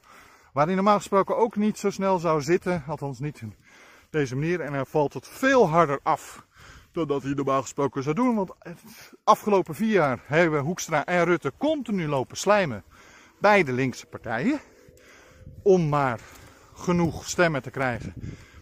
waar 0.53 0.65
hij 0.65 0.75
normaal 0.75 0.97
gesproken 0.97 1.37
ook 1.37 1.55
niet 1.55 1.77
zo 1.77 1.89
snel 1.89 2.19
zou 2.19 2.41
zitten, 2.41 2.83
althans 2.87 3.19
niet 3.19 3.41
in 3.41 3.55
deze 4.09 4.35
manier. 4.35 4.61
En 4.61 4.73
hij 4.73 4.85
valt 4.85 5.13
het 5.13 5.27
veel 5.27 5.69
harder 5.69 5.99
af 6.03 6.45
dan 6.91 7.07
dat 7.07 7.23
hij 7.23 7.33
normaal 7.33 7.61
gesproken 7.61 8.03
zou 8.03 8.15
doen. 8.15 8.35
Want 8.35 8.51
afgelopen 9.23 9.75
vier 9.75 9.91
jaar 9.91 10.19
hebben 10.25 10.61
Hoekstra 10.61 11.05
en 11.05 11.23
Rutte 11.23 11.53
continu 11.57 12.07
lopen 12.07 12.37
slijmen 12.37 12.83
bij 13.39 13.63
de 13.63 13.71
linkse 13.71 14.05
partijen. 14.05 14.59
Om 15.63 15.89
maar 15.89 16.19
genoeg 16.73 17.27
stemmen 17.27 17.61
te 17.61 17.71
krijgen. 17.71 18.13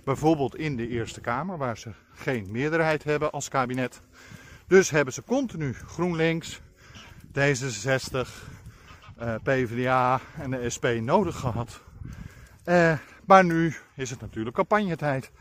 Bijvoorbeeld 0.03 0.55
in 0.55 0.75
de 0.75 0.87
Eerste 0.87 1.21
Kamer, 1.21 1.57
waar 1.57 1.77
ze 1.77 1.91
geen 2.13 2.51
meerderheid 2.51 3.03
hebben 3.03 3.31
als 3.31 3.49
kabinet. 3.49 4.01
Dus 4.67 4.89
hebben 4.89 5.13
ze 5.13 5.23
continu 5.23 5.73
GroenLinks, 5.73 6.61
D66, 7.31 8.27
eh, 9.17 9.35
PvdA 9.43 10.21
en 10.39 10.51
de 10.51 10.69
SP 10.75 10.85
nodig 10.85 11.39
gehad. 11.39 11.81
Eh, 12.63 12.97
maar 13.25 13.45
nu 13.45 13.75
is 13.95 14.09
het 14.09 14.21
natuurlijk 14.21 14.55
campagnetijd. 14.55 15.31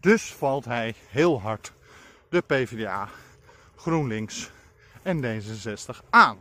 Dus 0.00 0.32
valt 0.32 0.64
hij 0.64 0.94
heel 1.08 1.40
hard 1.40 1.72
de 2.28 2.40
PvdA, 2.40 3.08
GroenLinks 3.76 4.50
en 5.02 5.20
D66 5.20 6.04
aan. 6.10 6.38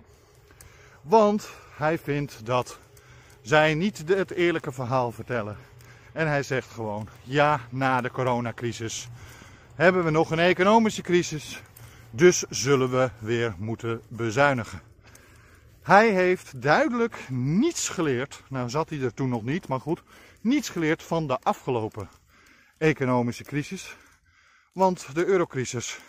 Want 1.01 1.49
hij 1.77 1.97
vindt 1.97 2.45
dat 2.45 2.79
zij 3.41 3.73
niet 3.73 4.03
het 4.07 4.31
eerlijke 4.31 4.71
verhaal 4.71 5.11
vertellen. 5.11 5.57
En 6.13 6.27
hij 6.27 6.43
zegt 6.43 6.71
gewoon, 6.71 7.07
ja, 7.23 7.59
na 7.69 8.01
de 8.01 8.11
coronacrisis 8.11 9.09
hebben 9.75 10.03
we 10.03 10.09
nog 10.09 10.31
een 10.31 10.39
economische 10.39 11.01
crisis, 11.01 11.61
dus 12.11 12.43
zullen 12.49 12.89
we 12.91 13.09
weer 13.19 13.55
moeten 13.57 14.01
bezuinigen. 14.07 14.81
Hij 15.81 16.09
heeft 16.09 16.61
duidelijk 16.61 17.29
niets 17.29 17.89
geleerd, 17.89 18.43
nou 18.49 18.69
zat 18.69 18.89
hij 18.89 19.01
er 19.01 19.13
toen 19.13 19.29
nog 19.29 19.43
niet, 19.43 19.67
maar 19.67 19.79
goed, 19.79 20.03
niets 20.41 20.69
geleerd 20.69 21.03
van 21.03 21.27
de 21.27 21.39
afgelopen 21.39 22.09
economische 22.77 23.43
crisis. 23.43 23.95
Want 24.73 25.15
de 25.15 25.25
eurocrisis, 25.25 25.99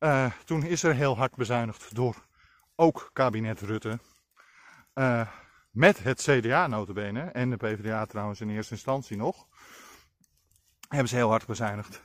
uh, 0.00 0.26
toen 0.44 0.64
is 0.64 0.82
er 0.82 0.94
heel 0.94 1.16
hard 1.16 1.34
bezuinigd 1.36 1.94
door 1.94 2.14
ook 2.76 3.10
kabinet 3.12 3.60
Rutte. 3.60 3.98
Uh, 4.94 5.26
met 5.70 6.02
het 6.02 6.20
CDA 6.22 6.66
notabene 6.66 7.20
en 7.20 7.50
de 7.50 7.56
PvdA 7.56 8.06
trouwens 8.06 8.40
in 8.40 8.50
eerste 8.50 8.74
instantie 8.74 9.16
nog. 9.16 9.46
Hebben 10.88 11.08
ze 11.08 11.14
heel 11.16 11.28
hard 11.28 11.46
bezuinigd. 11.46 12.02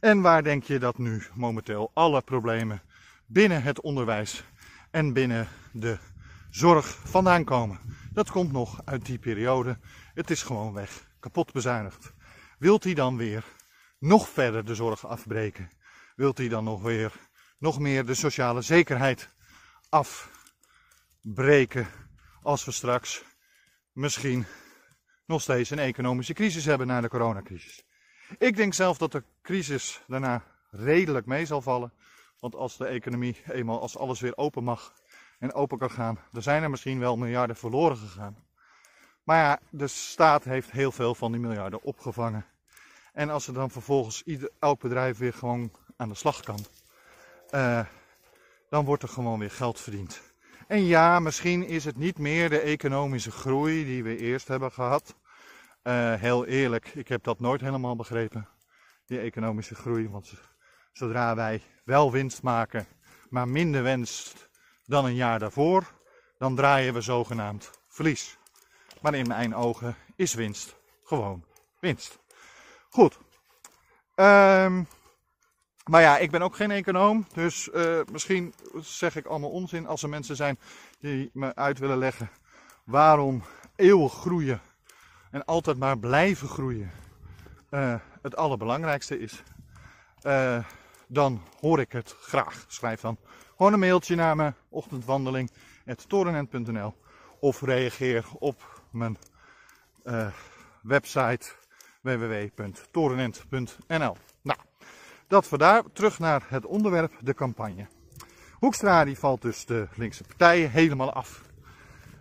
En 0.00 0.20
waar 0.20 0.42
denk 0.42 0.62
je 0.62 0.78
dat 0.78 0.98
nu 0.98 1.26
momenteel 1.34 1.90
alle 1.94 2.22
problemen 2.22 2.82
binnen 3.26 3.62
het 3.62 3.80
onderwijs 3.80 4.44
en 4.90 5.12
binnen 5.12 5.48
de 5.72 5.98
zorg 6.50 6.86
vandaan 6.86 7.44
komen? 7.44 7.78
Dat 8.12 8.30
komt 8.30 8.52
nog 8.52 8.80
uit 8.84 9.06
die 9.06 9.18
periode. 9.18 9.78
Het 10.14 10.30
is 10.30 10.42
gewoon 10.42 10.72
weg 10.72 11.10
kapot 11.20 11.52
bezuinigd. 11.52 12.12
Wilt 12.58 12.84
hij 12.84 12.94
dan 12.94 13.16
weer 13.16 13.44
nog 13.98 14.28
verder 14.28 14.64
de 14.64 14.74
zorg 14.74 15.06
afbreken? 15.06 15.70
Wilt 16.16 16.38
hij 16.38 16.48
dan 16.48 16.64
nog 16.64 16.82
weer 16.82 17.12
nog 17.58 17.78
meer 17.78 18.06
de 18.06 18.14
sociale 18.14 18.62
zekerheid 18.62 19.28
afbreken 19.88 21.86
als 22.42 22.64
we 22.64 22.70
straks 22.70 23.24
misschien 23.92 24.46
nog 25.26 25.40
steeds 25.40 25.70
een 25.70 25.78
economische 25.78 26.32
crisis 26.32 26.64
hebben 26.64 26.86
na 26.86 27.00
de 27.00 27.08
coronacrisis? 27.08 27.84
Ik 28.38 28.56
denk 28.56 28.74
zelf 28.74 28.98
dat 28.98 29.12
de 29.12 29.24
crisis 29.42 30.02
daarna 30.06 30.44
redelijk 30.70 31.26
mee 31.26 31.46
zal 31.46 31.62
vallen. 31.62 31.92
Want 32.40 32.54
als 32.54 32.76
de 32.76 32.86
economie 32.86 33.42
eenmaal, 33.48 33.80
als 33.80 33.96
alles 33.96 34.20
weer 34.20 34.36
open 34.36 34.64
mag 34.64 34.92
en 35.38 35.52
open 35.52 35.78
kan 35.78 35.90
gaan, 35.90 36.18
dan 36.30 36.42
zijn 36.42 36.62
er 36.62 36.70
misschien 36.70 36.98
wel 36.98 37.16
miljarden 37.16 37.56
verloren 37.56 37.96
gegaan. 37.96 38.36
Maar 39.22 39.38
ja, 39.38 39.60
de 39.70 39.86
staat 39.86 40.44
heeft 40.44 40.70
heel 40.70 40.92
veel 40.92 41.14
van 41.14 41.32
die 41.32 41.40
miljarden 41.40 41.82
opgevangen. 41.82 42.46
En 43.12 43.30
als 43.30 43.46
er 43.46 43.54
dan 43.54 43.70
vervolgens 43.70 44.22
ieder, 44.22 44.50
elk 44.58 44.80
bedrijf 44.80 45.18
weer 45.18 45.32
gewoon 45.32 45.72
aan 45.96 46.08
de 46.08 46.14
slag 46.14 46.40
kan, 46.40 46.66
uh, 47.50 47.86
dan 48.68 48.84
wordt 48.84 49.02
er 49.02 49.08
gewoon 49.08 49.38
weer 49.38 49.50
geld 49.50 49.80
verdiend. 49.80 50.31
En 50.72 50.84
ja, 50.84 51.18
misschien 51.18 51.66
is 51.66 51.84
het 51.84 51.96
niet 51.96 52.18
meer 52.18 52.50
de 52.50 52.60
economische 52.60 53.30
groei 53.30 53.84
die 53.84 54.02
we 54.02 54.16
eerst 54.16 54.48
hebben 54.48 54.72
gehad. 54.72 55.16
Uh, 55.82 56.14
heel 56.14 56.46
eerlijk, 56.46 56.86
ik 56.94 57.08
heb 57.08 57.22
dat 57.24 57.40
nooit 57.40 57.60
helemaal 57.60 57.96
begrepen, 57.96 58.48
die 59.06 59.18
economische 59.18 59.74
groei. 59.74 60.08
Want 60.08 60.32
zodra 60.92 61.34
wij 61.34 61.62
wel 61.84 62.12
winst 62.12 62.42
maken, 62.42 62.86
maar 63.28 63.48
minder 63.48 63.82
winst 63.82 64.48
dan 64.84 65.04
een 65.04 65.14
jaar 65.14 65.38
daarvoor, 65.38 65.92
dan 66.38 66.56
draaien 66.56 66.94
we 66.94 67.00
zogenaamd 67.00 67.70
verlies. 67.88 68.38
Maar 69.00 69.14
in 69.14 69.26
mijn 69.26 69.54
ogen 69.54 69.96
is 70.16 70.34
winst 70.34 70.76
gewoon 71.04 71.44
winst. 71.80 72.18
Goed. 72.88 73.18
Um, 74.14 74.86
maar 75.84 76.00
ja, 76.00 76.18
ik 76.18 76.30
ben 76.30 76.42
ook 76.42 76.56
geen 76.56 76.70
econoom, 76.70 77.26
dus 77.34 77.68
uh, 77.74 78.00
misschien 78.12 78.54
zeg 78.80 79.16
ik 79.16 79.26
allemaal 79.26 79.50
onzin 79.50 79.86
als 79.86 80.02
er 80.02 80.08
mensen 80.08 80.36
zijn 80.36 80.58
die 81.00 81.30
me 81.32 81.54
uit 81.54 81.78
willen 81.78 81.98
leggen 81.98 82.30
waarom 82.84 83.42
eeuwig 83.76 84.12
groeien 84.12 84.60
en 85.30 85.44
altijd 85.44 85.78
maar 85.78 85.98
blijven 85.98 86.48
groeien 86.48 86.90
uh, 87.70 87.94
het 88.22 88.36
allerbelangrijkste 88.36 89.18
is. 89.18 89.42
Uh, 90.22 90.64
dan 91.06 91.42
hoor 91.60 91.80
ik 91.80 91.92
het 91.92 92.16
graag. 92.20 92.64
Schrijf 92.68 93.00
dan 93.00 93.18
gewoon 93.56 93.72
een 93.72 93.78
mailtje 93.78 94.14
naar 94.14 94.36
me, 94.36 94.52
ochtendwandeling.torenent.nl 94.68 96.94
of 97.40 97.62
reageer 97.62 98.24
op 98.38 98.82
mijn 98.90 99.18
website 100.82 101.52
www.torenent.nl. 102.00 104.16
Dat 105.32 105.46
vandaar 105.46 105.82
terug 105.92 106.18
naar 106.18 106.42
het 106.48 106.66
onderwerp, 106.66 107.12
de 107.20 107.34
campagne. 107.34 107.86
Hoekstra 108.52 109.04
die 109.04 109.18
valt 109.18 109.42
dus 109.42 109.66
de 109.66 109.88
linkse 109.94 110.24
partijen 110.24 110.70
helemaal 110.70 111.12
af. 111.12 111.42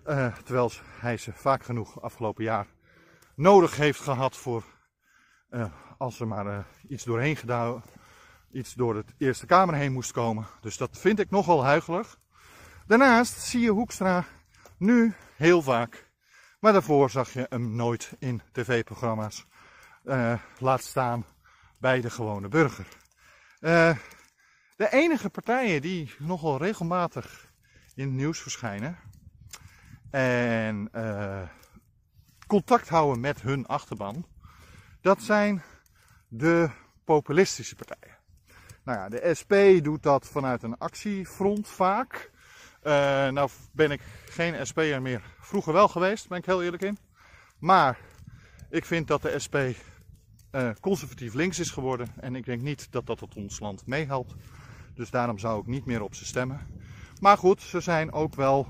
Uh, 0.08 0.36
terwijl 0.36 0.72
hij 1.00 1.18
ze 1.18 1.34
vaak 1.34 1.64
genoeg 1.64 2.02
afgelopen 2.02 2.44
jaar 2.44 2.68
nodig 3.36 3.76
heeft 3.78 4.00
gehad 4.00 4.38
voor 4.38 4.64
uh, 5.50 5.66
als 5.98 6.20
er 6.20 6.28
maar 6.28 6.46
uh, 6.46 6.60
iets 6.88 7.04
doorheen 7.04 7.36
gedaan, 7.36 7.84
iets 8.52 8.74
door 8.74 8.96
het 8.96 9.14
Eerste 9.18 9.46
Kamer 9.46 9.76
heen 9.76 9.94
moest 9.94 10.12
komen. 10.12 10.48
Dus 10.62 10.78
dat 10.78 10.98
vind 10.98 11.20
ik 11.20 11.30
nogal 11.30 11.64
huigelig. 11.64 12.18
Daarnaast 12.88 13.40
zie 13.40 13.62
je 13.62 13.72
Hoekstra 13.72 14.26
nu 14.78 15.14
heel 15.36 15.62
vaak, 15.62 16.10
maar 16.60 16.74
daarvoor 16.74 17.10
zag 17.10 17.34
je 17.34 17.46
hem 17.50 17.76
nooit 17.76 18.14
in 18.20 18.42
tv-programma's. 18.52 19.46
laat 20.58 20.82
staan 20.84 21.26
bij 21.80 22.02
de 22.02 22.10
gewone 22.10 22.48
burger. 22.48 23.00
Uh, 23.62 23.96
de 24.76 24.92
enige 24.92 25.30
partijen 25.30 25.82
die 25.82 26.16
nogal 26.20 26.58
regelmatig 26.58 27.52
in 27.96 28.06
het 28.06 28.14
nieuws 28.14 28.40
verschijnen 28.40 28.98
en 30.10 30.90
uh, 30.96 31.42
contact 32.48 32.90
houden 32.90 33.20
met 33.20 33.42
hun 33.42 33.66
achterban, 33.66 34.26
dat 35.02 35.22
zijn 35.22 35.64
de 36.28 36.70
populistische 37.04 37.76
partijen. 37.76 38.18
Nou 38.84 38.98
ja, 38.98 39.10
de 39.10 39.34
SP 39.40 39.54
doet 39.84 40.04
dat 40.04 40.28
vanuit 40.28 40.64
een 40.64 40.78
actiefront 40.78 41.68
vaak. 41.68 42.32
Uh, 42.84 42.94
nou 43.28 43.50
ben 43.72 43.92
ik 43.92 44.02
geen 44.26 44.68
SP'er 44.68 45.02
meer. 45.02 45.22
Vroeger 45.40 45.74
wel 45.74 45.88
geweest, 45.88 46.28
ben 46.28 46.38
ik 46.38 46.46
heel 46.46 46.64
eerlijk 46.64 46.84
in. 46.84 46.98
Maar 47.60 47.98
ik 48.70 48.86
vind 48.86 49.08
dat 49.08 49.22
de 49.22 49.40
SP 49.46 49.58
uh, 50.52 50.70
conservatief 50.80 51.34
links 51.34 51.60
is 51.60 51.70
geworden. 51.70 52.08
En 52.20 52.36
ik 52.36 52.46
denk 52.46 52.62
niet 52.62 52.88
dat 52.92 53.06
dat 53.06 53.20
het 53.20 53.36
ons 53.36 53.60
land 53.60 53.86
meehelpt. 53.86 54.36
Dus 54.94 55.10
daarom 55.10 55.40
zou 55.40 55.62
ik 55.62 55.68
niet 55.68 55.86
meer 55.86 56.02
op 56.02 56.16
ze 56.16 56.26
stemmen. 56.26 56.60
Maar 57.20 57.38
goed, 57.38 57.62
ze 57.62 57.80
zijn 57.80 58.12
ook 58.12 58.36
wel, 58.36 58.68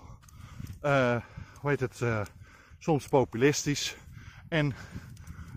uh, 0.83 1.15
hoe 1.59 1.69
heet 1.69 1.79
het, 1.79 1.99
uh, 1.99 2.21
soms 2.77 3.07
populistisch. 3.07 3.97
En 4.47 4.73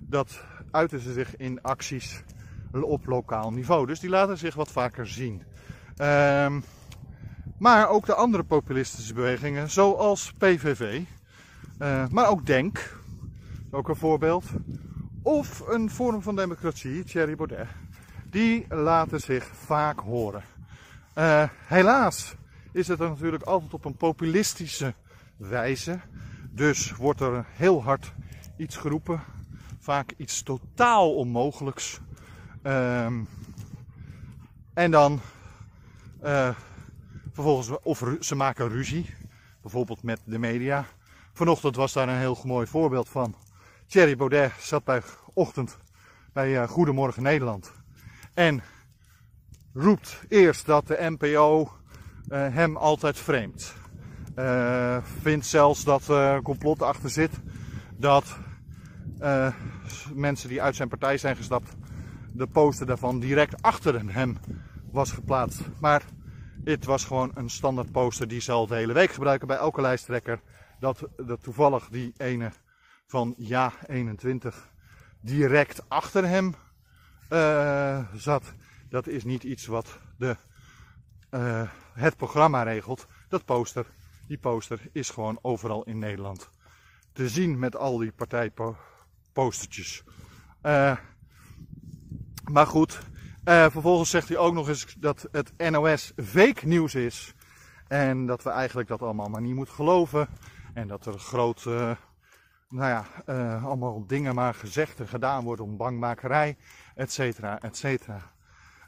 dat 0.00 0.40
uiten 0.70 1.00
ze 1.00 1.12
zich 1.12 1.36
in 1.36 1.62
acties 1.62 2.22
op 2.72 3.06
lokaal 3.06 3.52
niveau. 3.52 3.86
Dus 3.86 4.00
die 4.00 4.10
laten 4.10 4.38
zich 4.38 4.54
wat 4.54 4.70
vaker 4.70 5.06
zien. 5.06 5.42
Uh, 5.96 6.56
maar 7.58 7.88
ook 7.88 8.06
de 8.06 8.14
andere 8.14 8.42
populistische 8.42 9.14
bewegingen, 9.14 9.70
zoals 9.70 10.32
PVV, 10.32 11.02
maar 12.10 12.28
ook 12.28 12.46
Denk, 12.46 12.98
ook 13.70 13.88
een 13.88 13.96
voorbeeld, 13.96 14.44
of 15.24 15.60
een 15.68 15.90
vorm 15.90 16.22
van 16.22 16.36
democratie, 16.36 17.04
Thierry 17.04 17.36
Baudet, 17.36 17.68
die 18.30 18.66
laten 18.68 19.20
zich 19.20 19.44
vaak 19.44 19.98
horen. 19.98 20.42
Uh, 21.18 21.48
helaas 21.66 22.34
is 22.72 22.88
het 22.88 22.98
natuurlijk 22.98 23.42
altijd 23.42 23.74
op 23.74 23.84
een 23.84 23.96
populistische 23.96 24.94
wijze. 25.36 26.00
Dus 26.50 26.92
wordt 26.92 27.20
er 27.20 27.46
heel 27.48 27.82
hard 27.82 28.12
iets 28.56 28.76
geroepen, 28.76 29.22
vaak 29.80 30.12
iets 30.16 30.42
totaal 30.42 31.14
onmogelijks. 31.14 32.00
Uh, 32.62 33.06
en 34.74 34.90
dan 34.90 35.20
uh, 36.24 36.54
vervolgens, 37.32 37.70
of 37.82 38.04
ze 38.20 38.34
maken 38.34 38.68
ruzie, 38.68 39.14
bijvoorbeeld 39.62 40.02
met 40.02 40.20
de 40.24 40.38
media. 40.38 40.86
Vanochtend 41.32 41.76
was 41.76 41.92
daar 41.92 42.08
een 42.08 42.18
heel 42.18 42.38
mooi 42.44 42.66
voorbeeld 42.66 43.08
van. 43.08 43.34
Thierry 43.94 44.16
Baudet 44.16 44.52
zat 44.58 44.84
bij 44.84 45.02
ochtend 45.34 45.78
bij 46.32 46.50
uh, 46.50 46.68
Goedemorgen 46.68 47.22
Nederland. 47.22 47.72
En 48.34 48.62
roept 49.72 50.20
eerst 50.28 50.66
dat 50.66 50.86
de 50.86 50.96
NPO 51.18 51.60
uh, 51.60 51.68
hem 52.54 52.76
altijd 52.76 53.18
vreemd. 53.18 53.74
Uh, 54.36 54.96
vindt 55.20 55.46
zelfs 55.46 55.84
dat 55.84 56.08
er 56.08 56.42
complot 56.42 56.82
achter 56.82 57.10
zit 57.10 57.30
dat 57.96 58.36
mensen 60.14 60.48
die 60.48 60.62
uit 60.62 60.76
zijn 60.76 60.88
partij 60.88 61.18
zijn 61.18 61.36
gestapt, 61.36 61.76
de 62.32 62.46
poster 62.46 62.86
daarvan 62.86 63.20
direct 63.20 63.62
achter 63.62 64.12
hem 64.12 64.38
was 64.90 65.12
geplaatst. 65.12 65.60
Maar 65.80 66.02
dit 66.56 66.84
was 66.84 67.04
gewoon 67.04 67.30
een 67.34 67.50
standaard 67.50 67.92
poster 67.92 68.28
die 68.28 68.40
ze 68.40 68.52
al 68.52 68.66
de 68.66 68.74
hele 68.74 68.92
week 68.92 69.12
gebruiken 69.12 69.46
bij 69.46 69.56
elke 69.56 69.80
lijsttrekker. 69.80 70.40
Dat, 70.80 71.08
dat 71.16 71.42
toevallig 71.42 71.88
die 71.88 72.12
ene 72.16 72.50
van 73.06 73.34
Ja 73.36 73.72
21 73.86 74.72
direct 75.20 75.88
achter 75.88 76.26
hem 76.28 76.54
uh, 77.30 77.98
zat. 78.14 78.54
Dat 78.88 79.06
is 79.06 79.24
niet 79.24 79.42
iets 79.42 79.66
wat 79.66 79.98
de, 80.18 80.36
uh, 81.30 81.62
het 81.92 82.16
programma 82.16 82.62
regelt. 82.62 83.06
Dat 83.28 83.44
poster, 83.44 83.86
die 84.26 84.38
poster 84.38 84.80
is 84.92 85.10
gewoon 85.10 85.38
overal 85.42 85.82
in 85.82 85.98
Nederland 85.98 86.50
te 87.12 87.28
zien 87.28 87.58
met 87.58 87.76
al 87.76 87.98
die 87.98 88.12
partijpostertjes. 88.12 90.02
Uh, 90.62 90.96
maar 92.44 92.66
goed, 92.66 93.00
vervolgens 93.44 94.10
zegt 94.10 94.28
hij 94.28 94.36
ook 94.36 94.54
nog 94.54 94.68
eens 94.68 94.94
dat 94.98 95.28
het 95.32 95.52
NOS 95.70 96.12
fake 96.24 96.66
nieuws 96.66 96.94
is. 96.94 97.34
En 97.88 98.26
dat 98.26 98.42
we 98.42 98.50
eigenlijk 98.50 98.88
dat 98.88 99.02
allemaal 99.02 99.28
maar 99.28 99.40
niet 99.40 99.54
moeten 99.54 99.74
geloven. 99.74 100.28
En 100.74 100.88
dat 100.88 101.06
er 101.06 101.18
groot 101.18 101.66
nou 102.74 102.88
ja, 102.88 103.06
uh, 103.26 103.64
allemaal 103.64 104.06
dingen 104.06 104.34
maar 104.34 104.54
gezegd 104.54 105.00
en 105.00 105.08
gedaan 105.08 105.44
worden 105.44 105.64
om 105.64 105.76
bangmakerij, 105.76 106.56
et 106.94 107.12
cetera, 107.12 107.60
et 107.60 107.76
cetera. 107.76 108.32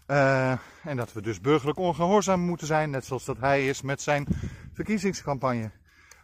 Uh, 0.07 0.51
en 0.85 0.96
dat 0.96 1.12
we 1.12 1.22
dus 1.22 1.40
burgerlijk 1.40 1.79
ongehoorzaam 1.79 2.40
moeten 2.40 2.66
zijn, 2.66 2.90
net 2.90 3.05
zoals 3.05 3.25
dat 3.25 3.38
hij 3.38 3.68
is 3.68 3.83
met 3.83 4.03
zijn 4.03 4.27
verkiezingscampagne. 4.72 5.70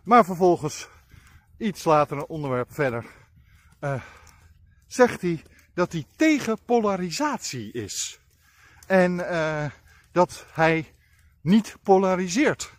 Maar 0.04 0.24
vervolgens, 0.24 0.88
iets 1.56 1.84
later 1.84 2.16
een 2.16 2.26
onderwerp 2.26 2.72
verder, 2.72 3.04
uh, 3.80 4.02
zegt 4.86 5.20
hij 5.20 5.42
dat 5.74 5.92
hij 5.92 6.04
tegen 6.16 6.58
polarisatie 6.64 7.72
is. 7.72 8.20
En 8.86 9.16
dat 10.12 10.46
hij 10.52 10.94
niet 11.40 11.76
polariseert. 11.82 12.72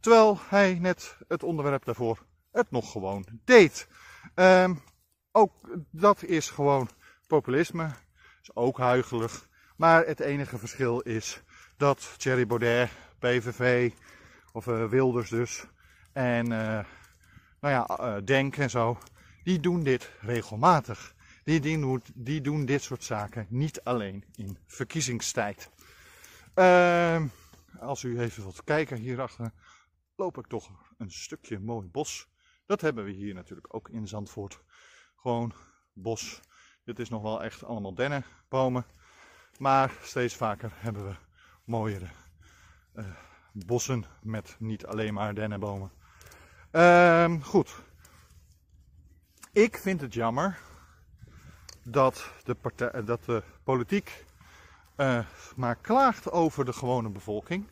Terwijl 0.00 0.38
hij 0.48 0.78
net 0.80 1.16
het 1.28 1.42
onderwerp 1.42 1.84
daarvoor 1.84 2.26
het 2.52 2.70
nog 2.70 2.92
gewoon 2.92 3.26
deed. 3.44 3.88
Um, 4.38 4.82
ook 5.32 5.52
dat 5.90 6.22
is 6.22 6.50
gewoon 6.50 6.88
populisme. 7.26 7.90
Is 8.42 8.54
ook 8.54 8.78
huigelig. 8.78 9.48
Maar 9.76 10.06
het 10.06 10.20
enige 10.20 10.58
verschil 10.58 11.00
is 11.00 11.42
dat 11.76 12.14
Thierry 12.16 12.46
Baudet, 12.46 12.90
PVV, 13.18 13.92
of 14.52 14.66
uh, 14.66 14.88
Wilders 14.88 15.30
dus, 15.30 15.64
en 16.12 16.44
uh, 16.44 16.84
nou 17.60 17.74
ja, 17.74 17.98
uh, 18.00 18.24
Denk 18.24 18.56
en 18.56 18.70
zo, 18.70 18.98
die 19.42 19.60
doen 19.60 19.82
dit 19.82 20.10
regelmatig. 20.20 21.14
die, 21.44 21.60
die, 21.60 22.00
die 22.14 22.40
doen 22.40 22.64
dit 22.64 22.82
soort 22.82 23.04
zaken 23.04 23.46
niet 23.48 23.84
alleen 23.84 24.24
in 24.34 24.58
verkiezingstijd. 24.66 25.70
Ehm, 26.54 27.26
als 27.78 28.02
u 28.02 28.20
even 28.20 28.42
wilt 28.42 28.64
kijken 28.64 28.96
hierachter, 28.96 29.52
loop 30.16 30.38
ik 30.38 30.46
toch 30.46 30.70
een 30.98 31.10
stukje 31.10 31.58
mooi 31.58 31.88
bos. 31.88 32.28
Dat 32.66 32.80
hebben 32.80 33.04
we 33.04 33.10
hier 33.10 33.34
natuurlijk 33.34 33.74
ook 33.74 33.88
in 33.88 34.08
Zandvoort. 34.08 34.60
Gewoon 35.16 35.52
bos. 35.92 36.40
Dit 36.84 36.98
is 36.98 37.08
nog 37.08 37.22
wel 37.22 37.42
echt 37.42 37.64
allemaal 37.64 37.94
dennenbomen. 37.94 38.86
Maar 39.58 39.92
steeds 40.02 40.34
vaker 40.34 40.72
hebben 40.74 41.06
we 41.06 41.14
mooiere 41.64 42.08
uh, 42.94 43.04
bossen 43.52 44.04
met 44.22 44.56
niet 44.58 44.86
alleen 44.86 45.14
maar 45.14 45.34
dennenbomen. 45.34 45.90
Um, 46.72 47.42
goed. 47.42 47.82
Ik 49.52 49.76
vind 49.76 50.00
het 50.00 50.14
jammer 50.14 50.58
dat 51.82 52.30
de, 52.44 52.54
partij, 52.54 53.04
dat 53.04 53.24
de 53.24 53.42
politiek 53.62 54.24
uh, 54.96 55.26
maar 55.56 55.76
klaagt 55.76 56.30
over 56.30 56.64
de 56.64 56.72
gewone 56.72 57.08
bevolking. 57.10 57.68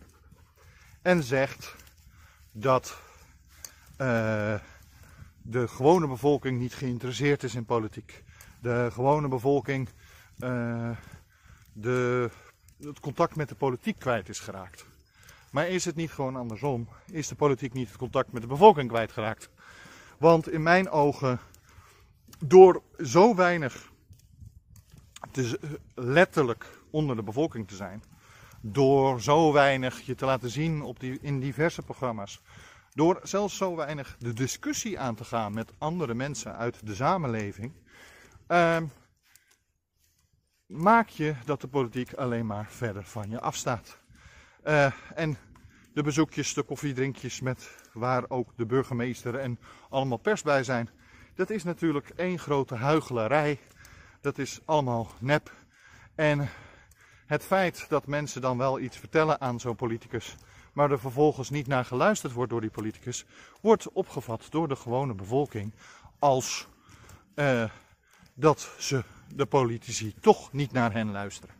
En 1.02 1.22
zegt 1.22 1.76
dat 2.52 3.02
de 5.46 5.68
gewone 5.68 6.06
bevolking 6.06 6.58
niet 6.58 6.74
geïnteresseerd 6.74 7.42
is 7.42 7.54
in 7.54 7.64
politiek. 7.64 8.24
De 8.60 8.88
gewone 8.92 9.28
bevolking 9.28 9.88
uh, 10.38 10.90
de, 11.72 12.30
het 12.80 13.00
contact 13.00 13.36
met 13.36 13.48
de 13.48 13.54
politiek 13.54 13.98
kwijt 13.98 14.28
is 14.28 14.40
geraakt. 14.40 14.86
Maar 15.50 15.68
is 15.68 15.84
het 15.84 15.96
niet 15.96 16.10
gewoon 16.10 16.36
andersom? 16.36 16.88
Is 17.06 17.28
de 17.28 17.34
politiek 17.34 17.72
niet 17.72 17.88
het 17.88 17.96
contact 17.96 18.32
met 18.32 18.42
de 18.42 18.48
bevolking 18.48 18.88
kwijtgeraakt? 18.88 19.50
Want 20.18 20.50
in 20.50 20.62
mijn 20.62 20.90
ogen, 20.90 21.40
door 22.38 22.82
zo 22.98 23.34
weinig 23.34 23.92
te, 25.30 25.58
letterlijk 25.94 26.80
onder 26.90 27.16
de 27.16 27.22
bevolking 27.22 27.68
te 27.68 27.76
zijn, 27.76 28.02
door 28.60 29.20
zo 29.20 29.52
weinig 29.52 30.00
je 30.00 30.14
te 30.14 30.24
laten 30.24 30.50
zien 30.50 30.82
op 30.82 31.00
die, 31.00 31.18
in 31.20 31.40
diverse 31.40 31.82
programma's, 31.82 32.42
door 32.94 33.20
zelfs 33.22 33.56
zo 33.56 33.76
weinig 33.76 34.16
de 34.18 34.32
discussie 34.32 34.98
aan 34.98 35.14
te 35.14 35.24
gaan 35.24 35.54
met 35.54 35.72
andere 35.78 36.14
mensen 36.14 36.56
uit 36.56 36.86
de 36.86 36.94
samenleving, 36.94 37.72
uh, 38.48 38.76
maak 40.66 41.08
je 41.08 41.34
dat 41.44 41.60
de 41.60 41.68
politiek 41.68 42.14
alleen 42.14 42.46
maar 42.46 42.66
verder 42.70 43.04
van 43.04 43.30
je 43.30 43.40
afstaat. 43.40 43.98
Uh, 44.64 44.92
en 45.14 45.36
de 45.94 46.02
bezoekjes, 46.02 46.54
de 46.54 46.62
koffiedrinkjes 46.62 47.40
met 47.40 47.70
waar 47.92 48.24
ook 48.28 48.56
de 48.56 48.66
burgemeester 48.66 49.34
en 49.34 49.58
allemaal 49.88 50.18
pers 50.18 50.42
bij 50.42 50.64
zijn, 50.64 50.90
dat 51.34 51.50
is 51.50 51.64
natuurlijk 51.64 52.08
één 52.08 52.38
grote 52.38 52.74
huigelarij. 52.74 53.60
Dat 54.20 54.38
is 54.38 54.60
allemaal 54.64 55.10
nep. 55.18 55.52
En 56.14 56.48
het 57.26 57.44
feit 57.44 57.88
dat 57.88 58.06
mensen 58.06 58.40
dan 58.40 58.58
wel 58.58 58.80
iets 58.80 58.96
vertellen 58.96 59.40
aan 59.40 59.60
zo'n 59.60 59.76
politicus, 59.76 60.36
maar 60.74 60.90
er 60.90 61.00
vervolgens 61.00 61.50
niet 61.50 61.66
naar 61.66 61.84
geluisterd 61.84 62.32
wordt 62.32 62.50
door 62.50 62.60
die 62.60 62.70
politicus, 62.70 63.24
wordt 63.60 63.92
opgevat 63.92 64.46
door 64.50 64.68
de 64.68 64.76
gewone 64.76 65.14
bevolking 65.14 65.72
als 66.18 66.68
uh, 67.34 67.64
dat 68.34 68.74
ze 68.78 69.04
de 69.34 69.46
politici 69.46 70.14
toch 70.20 70.52
niet 70.52 70.72
naar 70.72 70.92
hen 70.92 71.10
luisteren. 71.10 71.54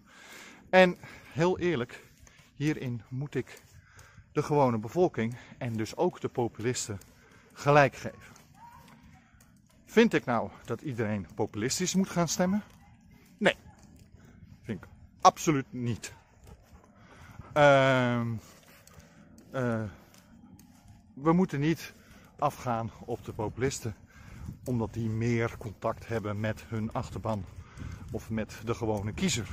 En 0.71 0.97
heel 1.33 1.59
eerlijk, 1.59 2.05
hierin 2.55 3.03
moet 3.09 3.35
ik 3.35 3.63
de 4.33 4.43
gewone 4.43 4.79
bevolking 4.79 5.37
en 5.59 5.73
dus 5.73 5.97
ook 5.97 6.21
de 6.21 6.29
populisten 6.29 7.01
gelijk 7.53 7.97
geven. 7.97 8.33
Vind 9.85 10.15
ik 10.15 10.25
nou 10.25 10.51
dat 10.65 10.81
iedereen 10.81 11.27
populistisch 11.35 11.95
moet 11.95 12.09
gaan 12.09 12.29
stemmen? 12.29 12.63
Nee, 13.39 13.57
vind 14.63 14.83
ik 14.83 14.89
absoluut 15.21 15.73
niet. 15.73 16.15
Uh, 17.57 18.21
uh, 19.55 19.83
we 21.15 21.33
moeten 21.33 21.61
niet 21.61 21.93
afgaan 22.39 22.91
op 23.05 23.25
de 23.25 23.33
populisten, 23.33 23.95
omdat 24.65 24.93
die 24.93 25.09
meer 25.09 25.57
contact 25.59 26.09
hebben 26.09 26.41
met 26.41 26.65
hun 26.69 26.93
achterban 26.93 27.45
of 28.11 28.31
met 28.31 28.61
de 28.65 28.75
gewone 28.75 29.13
kiezer 29.13 29.49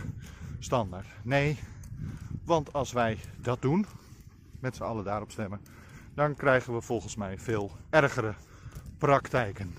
standaard. 0.59 1.07
Nee, 1.21 1.59
want 2.43 2.73
als 2.73 2.91
wij 2.91 3.19
dat 3.37 3.61
doen, 3.61 3.85
met 4.59 4.75
z'n 4.75 4.83
allen 4.83 5.03
daarop 5.03 5.31
stemmen, 5.31 5.61
dan 6.13 6.35
krijgen 6.35 6.73
we 6.73 6.81
volgens 6.81 7.15
mij 7.15 7.39
veel 7.39 7.71
ergere 7.89 8.33
praktijken. 8.97 9.75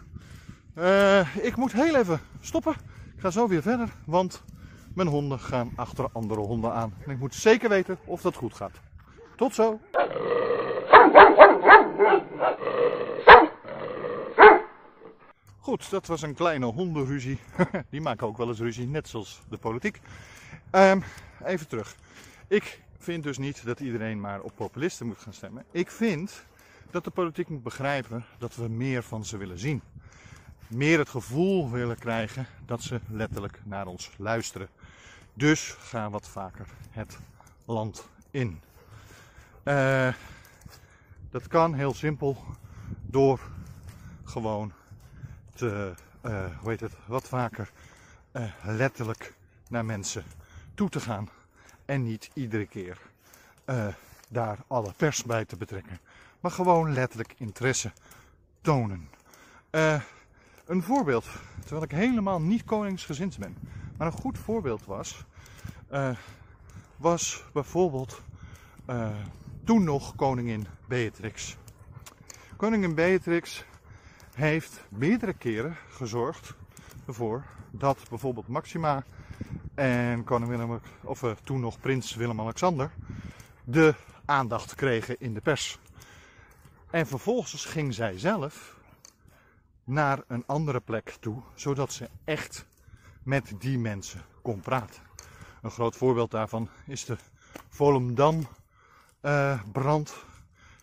Uh, 0.78 1.36
ik 1.36 1.56
moet 1.56 1.72
heel 1.72 1.96
even 1.96 2.20
stoppen. 2.40 2.74
Ik 3.14 3.20
ga 3.20 3.30
zo 3.30 3.48
weer 3.48 3.62
verder, 3.62 3.92
want 4.04 4.42
mijn 4.94 5.08
honden 5.08 5.40
gaan 5.40 5.72
achter 5.76 6.08
andere 6.12 6.40
honden 6.40 6.72
aan. 6.72 6.94
En 7.04 7.10
ik 7.10 7.18
moet 7.18 7.34
zeker 7.34 7.68
weten 7.68 7.98
of 8.04 8.22
dat 8.22 8.36
goed 8.36 8.54
gaat. 8.54 8.80
Tot 9.42 9.54
zo! 9.54 9.80
Goed, 15.58 15.90
dat 15.90 16.06
was 16.06 16.22
een 16.22 16.34
kleine 16.34 16.66
hondenruzie. 16.66 17.38
Die 17.90 18.00
maken 18.00 18.26
ook 18.26 18.36
wel 18.36 18.48
eens 18.48 18.58
ruzie, 18.58 18.86
net 18.86 19.08
zoals 19.08 19.40
de 19.48 19.56
politiek. 19.56 20.00
Um, 20.72 21.02
even 21.44 21.68
terug. 21.68 21.96
Ik 22.48 22.82
vind 22.98 23.22
dus 23.22 23.38
niet 23.38 23.64
dat 23.64 23.80
iedereen 23.80 24.20
maar 24.20 24.40
op 24.40 24.52
populisten 24.56 25.06
moet 25.06 25.18
gaan 25.18 25.32
stemmen. 25.32 25.64
Ik 25.70 25.90
vind 25.90 26.44
dat 26.90 27.04
de 27.04 27.10
politiek 27.10 27.48
moet 27.48 27.62
begrijpen 27.62 28.24
dat 28.38 28.54
we 28.54 28.68
meer 28.68 29.02
van 29.02 29.24
ze 29.24 29.36
willen 29.36 29.58
zien. 29.58 29.82
Meer 30.68 30.98
het 30.98 31.08
gevoel 31.08 31.70
willen 31.70 31.98
krijgen 31.98 32.46
dat 32.66 32.82
ze 32.82 33.00
letterlijk 33.08 33.60
naar 33.64 33.86
ons 33.86 34.10
luisteren. 34.16 34.68
Dus 35.34 35.76
ga 35.78 36.10
wat 36.10 36.28
vaker 36.28 36.66
het 36.90 37.18
land 37.64 38.08
in. 38.30 38.60
Uh, 39.64 40.12
dat 41.30 41.46
kan 41.46 41.74
heel 41.74 41.94
simpel 41.94 42.44
door 43.06 43.40
gewoon 44.24 44.72
te, 45.54 45.94
uh, 46.22 46.44
hoe 46.60 46.70
heet 46.70 46.80
het, 46.80 46.92
wat 47.06 47.28
vaker 47.28 47.70
uh, 48.32 48.52
letterlijk 48.64 49.34
naar 49.68 49.84
mensen 49.84 50.24
toe 50.74 50.88
te 50.88 51.00
gaan. 51.00 51.28
En 51.84 52.02
niet 52.02 52.30
iedere 52.34 52.66
keer 52.66 52.98
daar 54.30 54.58
alle 54.66 54.92
pers 54.96 55.24
bij 55.24 55.44
te 55.44 55.56
betrekken. 55.56 55.98
Maar 56.40 56.50
gewoon 56.50 56.92
letterlijk 56.92 57.34
interesse 57.36 57.92
tonen. 58.60 59.08
een 60.66 60.82
voorbeeld, 60.82 61.26
terwijl 61.60 61.82
ik 61.82 61.90
helemaal 61.90 62.40
niet 62.40 62.64
koningsgezind 62.64 63.38
ben. 63.38 63.56
Maar 63.96 64.06
een 64.06 64.12
goed 64.12 64.38
voorbeeld 64.38 64.84
was, 64.84 65.24
was 66.96 67.44
bijvoorbeeld 67.52 68.22
toen 69.64 69.84
nog 69.84 70.16
koningin 70.16 70.66
Beatrix. 70.88 71.56
Koningin 72.56 72.94
Beatrix 72.94 73.64
heeft 74.34 74.84
meerdere 74.88 75.32
keren 75.32 75.76
gezorgd 75.88 76.54
ervoor 77.06 77.44
dat 77.70 77.98
bijvoorbeeld 78.08 78.48
Maxima 78.48 79.04
en 79.74 80.24
koning 80.24 80.50
Willem, 80.50 80.80
of 81.00 81.22
uh, 81.22 81.30
toen 81.44 81.60
nog 81.60 81.80
prins 81.80 82.14
Willem-Alexander, 82.14 82.90
de 83.64 83.94
aandacht 84.24 84.74
kregen 84.74 85.16
in 85.18 85.34
de 85.34 85.40
pers. 85.40 85.78
En 86.90 87.06
vervolgens 87.06 87.64
ging 87.64 87.94
zij 87.94 88.18
zelf 88.18 88.76
naar 89.84 90.22
een 90.26 90.46
andere 90.46 90.80
plek 90.80 91.16
toe, 91.20 91.42
zodat 91.54 91.92
ze 91.92 92.08
echt 92.24 92.66
met 93.22 93.52
die 93.58 93.78
mensen 93.78 94.22
kon 94.42 94.60
praten. 94.60 95.02
Een 95.62 95.70
groot 95.70 95.96
voorbeeld 95.96 96.30
daarvan 96.30 96.68
is 96.86 97.04
de 97.04 97.16
Volendam 97.68 98.46
uh, 99.22 99.60
brand, 99.72 100.14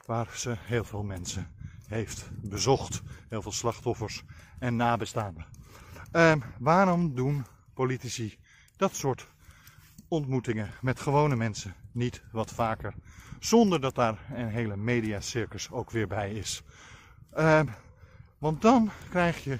waar 0.05 0.27
ze 0.33 0.55
heel 0.59 0.83
veel 0.83 1.03
mensen 1.03 1.47
heeft 1.87 2.29
bezocht. 2.41 3.01
Heel 3.27 3.41
veel 3.41 3.51
slachtoffers 3.51 4.23
en 4.59 4.75
nabestaanden. 4.75 5.45
Uh, 6.13 6.33
waarom 6.59 7.15
doen 7.15 7.45
politici 7.73 8.37
dat 8.77 8.95
soort 8.95 9.27
ontmoetingen 10.07 10.69
met 10.81 10.99
gewone 10.99 11.35
mensen 11.35 11.75
niet 11.91 12.23
wat 12.31 12.51
vaker? 12.51 12.93
Zonder 13.39 13.81
dat 13.81 13.95
daar 13.95 14.19
een 14.33 14.49
hele 14.49 14.77
mediacircus 14.77 15.71
ook 15.71 15.91
weer 15.91 16.07
bij 16.07 16.31
is. 16.33 16.63
Uh, 17.37 17.61
want 18.37 18.61
dan 18.61 18.89
krijg 19.09 19.43
je 19.43 19.59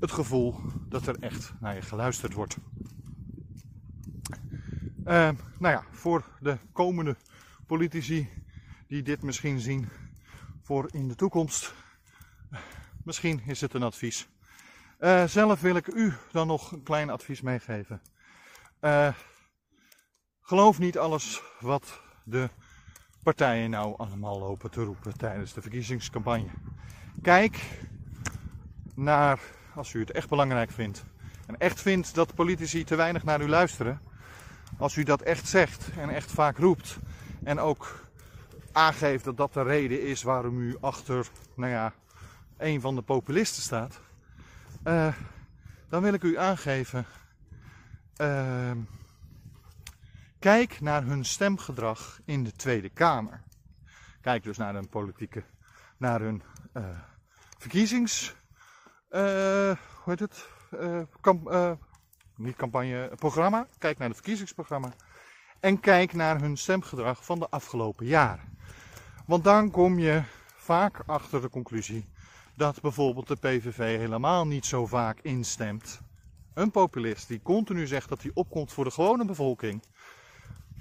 het 0.00 0.12
gevoel 0.12 0.60
dat 0.88 1.06
er 1.06 1.16
echt 1.20 1.52
naar 1.60 1.74
je 1.74 1.82
geluisterd 1.82 2.32
wordt. 2.32 2.56
Nou 5.04 5.36
ja, 5.58 5.84
voor 5.90 6.24
de 6.40 6.58
komende 6.72 7.16
politici 7.66 8.28
die 8.86 9.02
dit 9.02 9.22
misschien 9.22 9.60
zien 9.60 9.88
voor 10.62 10.88
in 10.92 11.08
de 11.08 11.14
toekomst, 11.14 11.74
misschien 13.04 13.42
is 13.46 13.60
het 13.60 13.74
een 13.74 13.82
advies. 13.82 14.28
Uh, 15.00 15.24
zelf 15.24 15.60
wil 15.60 15.76
ik 15.76 15.86
u 15.86 16.12
dan 16.32 16.46
nog 16.46 16.72
een 16.72 16.82
klein 16.82 17.10
advies 17.10 17.40
meegeven. 17.40 18.02
Uh, 18.80 19.12
geloof 20.40 20.78
niet 20.78 20.98
alles 20.98 21.42
wat 21.60 22.00
de 22.24 22.50
partijen 23.22 23.70
nou 23.70 23.96
allemaal 23.96 24.38
lopen 24.38 24.70
te 24.70 24.82
roepen 24.82 25.18
tijdens 25.18 25.52
de 25.52 25.62
verkiezingscampagne. 25.62 26.50
Kijk 27.22 27.60
naar, 28.94 29.40
als 29.74 29.92
u 29.92 30.00
het 30.00 30.10
echt 30.10 30.28
belangrijk 30.28 30.70
vindt, 30.70 31.04
en 31.46 31.58
echt 31.58 31.80
vindt 31.80 32.14
dat 32.14 32.34
politici 32.34 32.84
te 32.84 32.96
weinig 32.96 33.24
naar 33.24 33.40
u 33.40 33.48
luisteren, 33.48 34.00
als 34.78 34.96
u 34.96 35.02
dat 35.02 35.22
echt 35.22 35.48
zegt 35.48 35.90
en 35.96 36.08
echt 36.08 36.32
vaak 36.32 36.58
roept 36.58 36.98
en 37.46 37.58
ook 37.58 38.08
aangeeft 38.72 39.24
dat 39.24 39.36
dat 39.36 39.52
de 39.52 39.62
reden 39.62 40.02
is 40.02 40.22
waarom 40.22 40.58
u 40.58 40.76
achter, 40.80 41.28
nou 41.54 41.70
ja, 41.70 41.92
een 42.56 42.80
van 42.80 42.94
de 42.94 43.02
populisten 43.02 43.62
staat, 43.62 44.00
uh, 44.84 45.14
dan 45.88 46.02
wil 46.02 46.12
ik 46.12 46.22
u 46.22 46.38
aangeven, 46.38 47.06
uh, 48.20 48.70
kijk 50.38 50.80
naar 50.80 51.04
hun 51.04 51.24
stemgedrag 51.24 52.20
in 52.24 52.44
de 52.44 52.52
Tweede 52.52 52.88
Kamer. 52.88 53.42
Kijk 54.20 54.42
dus 54.42 54.56
naar 54.56 54.74
hun 54.74 54.88
politieke, 54.88 55.44
naar 55.96 56.20
hun 56.20 56.42
uh, 56.74 56.84
verkiezings, 57.58 58.34
hoe 59.08 59.76
heet 60.04 60.20
het, 60.20 60.48
kamp, 61.20 61.50
niet 62.36 62.56
campagne, 62.56 63.12
programma. 63.16 63.66
Kijk 63.78 63.98
naar 63.98 64.08
het 64.08 64.16
verkiezingsprogramma. 64.16 64.92
En 65.66 65.80
kijk 65.80 66.12
naar 66.12 66.40
hun 66.40 66.56
stemgedrag 66.56 67.24
van 67.24 67.38
de 67.38 67.48
afgelopen 67.50 68.06
jaren. 68.06 68.58
Want 69.24 69.44
dan 69.44 69.70
kom 69.70 69.98
je 69.98 70.22
vaak 70.56 71.02
achter 71.06 71.40
de 71.40 71.48
conclusie 71.48 72.04
dat 72.54 72.80
bijvoorbeeld 72.80 73.28
de 73.28 73.36
PVV 73.36 73.98
helemaal 73.98 74.46
niet 74.46 74.66
zo 74.66 74.86
vaak 74.86 75.18
instemt. 75.22 76.00
Een 76.54 76.70
populist 76.70 77.28
die 77.28 77.42
continu 77.42 77.86
zegt 77.86 78.08
dat 78.08 78.22
hij 78.22 78.30
opkomt 78.34 78.72
voor 78.72 78.84
de 78.84 78.90
gewone 78.90 79.24
bevolking, 79.24 79.82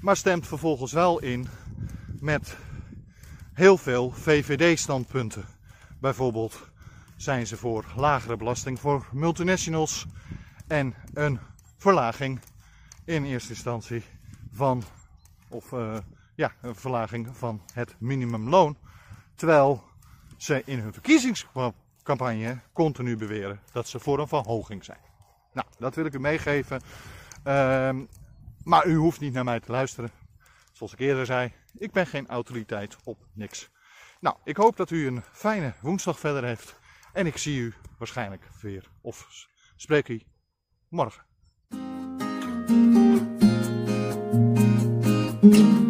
maar 0.02 0.18
stemt 0.18 0.48
vervolgens 0.48 0.92
wel 0.92 1.22
in 1.22 1.48
met 2.20 2.58
heel 3.54 3.78
veel 3.78 4.12
VVD-standpunten. 4.12 5.46
Bijvoorbeeld 6.00 6.70
zijn 7.16 7.48
ze 7.48 7.58
voor 7.58 7.86
lagere 7.96 8.38
belasting 8.38 8.80
voor 8.80 9.08
multinationals 9.12 10.06
en 10.68 10.94
een 11.14 11.40
verlaging 11.78 12.40
in 13.06 13.24
eerste 13.26 13.50
instantie 13.50 14.04
van, 14.56 14.84
of 15.50 15.72
uh, 15.72 15.98
ja, 16.36 16.54
een 16.62 16.76
verlaging 16.76 17.38
van 17.38 17.62
het 17.74 17.96
minimumloon. 18.00 18.78
Terwijl 19.36 19.84
ze 20.38 20.62
in 20.66 20.80
hun 20.80 20.94
verkiezingscampagne 20.94 22.60
continu 22.74 23.18
beweren 23.18 23.60
dat 23.72 23.88
ze 23.88 24.00
voor 24.00 24.20
een 24.20 24.28
verhoging 24.28 24.84
zijn. 24.84 25.00
Nou, 25.54 25.68
dat 25.78 25.96
wil 25.96 26.06
ik 26.06 26.14
u 26.14 26.20
meegeven. 26.20 26.82
Uh, 27.48 27.90
maar 28.64 28.86
u 28.86 28.96
hoeft 28.96 29.20
niet 29.20 29.34
naar 29.34 29.44
mij 29.44 29.60
te 29.60 29.72
luisteren. 29.72 30.12
Zoals 30.72 30.94
ik 30.94 31.00
eerder 31.00 31.26
zei, 31.26 31.54
ik 31.78 31.92
ben 31.92 32.08
geen 32.08 32.28
autoriteit 32.28 32.98
op 33.04 33.18
niks. 33.34 33.70
Nou, 34.20 34.36
ik 34.44 34.58
hoop 34.58 34.78
dat 34.78 34.92
u 34.92 35.08
een 35.08 35.24
fijne 35.32 35.74
woensdag 35.82 36.20
verder 36.20 36.44
heeft. 36.44 36.80
En 37.14 37.26
ik 37.26 37.38
zie 37.38 37.60
u 37.60 37.74
waarschijnlijk 37.98 38.50
weer 38.62 38.90
of 39.02 39.48
spreek 39.76 40.08
u 40.08 40.22
morgen. 40.90 41.24
Mm-hmm. 45.46 45.85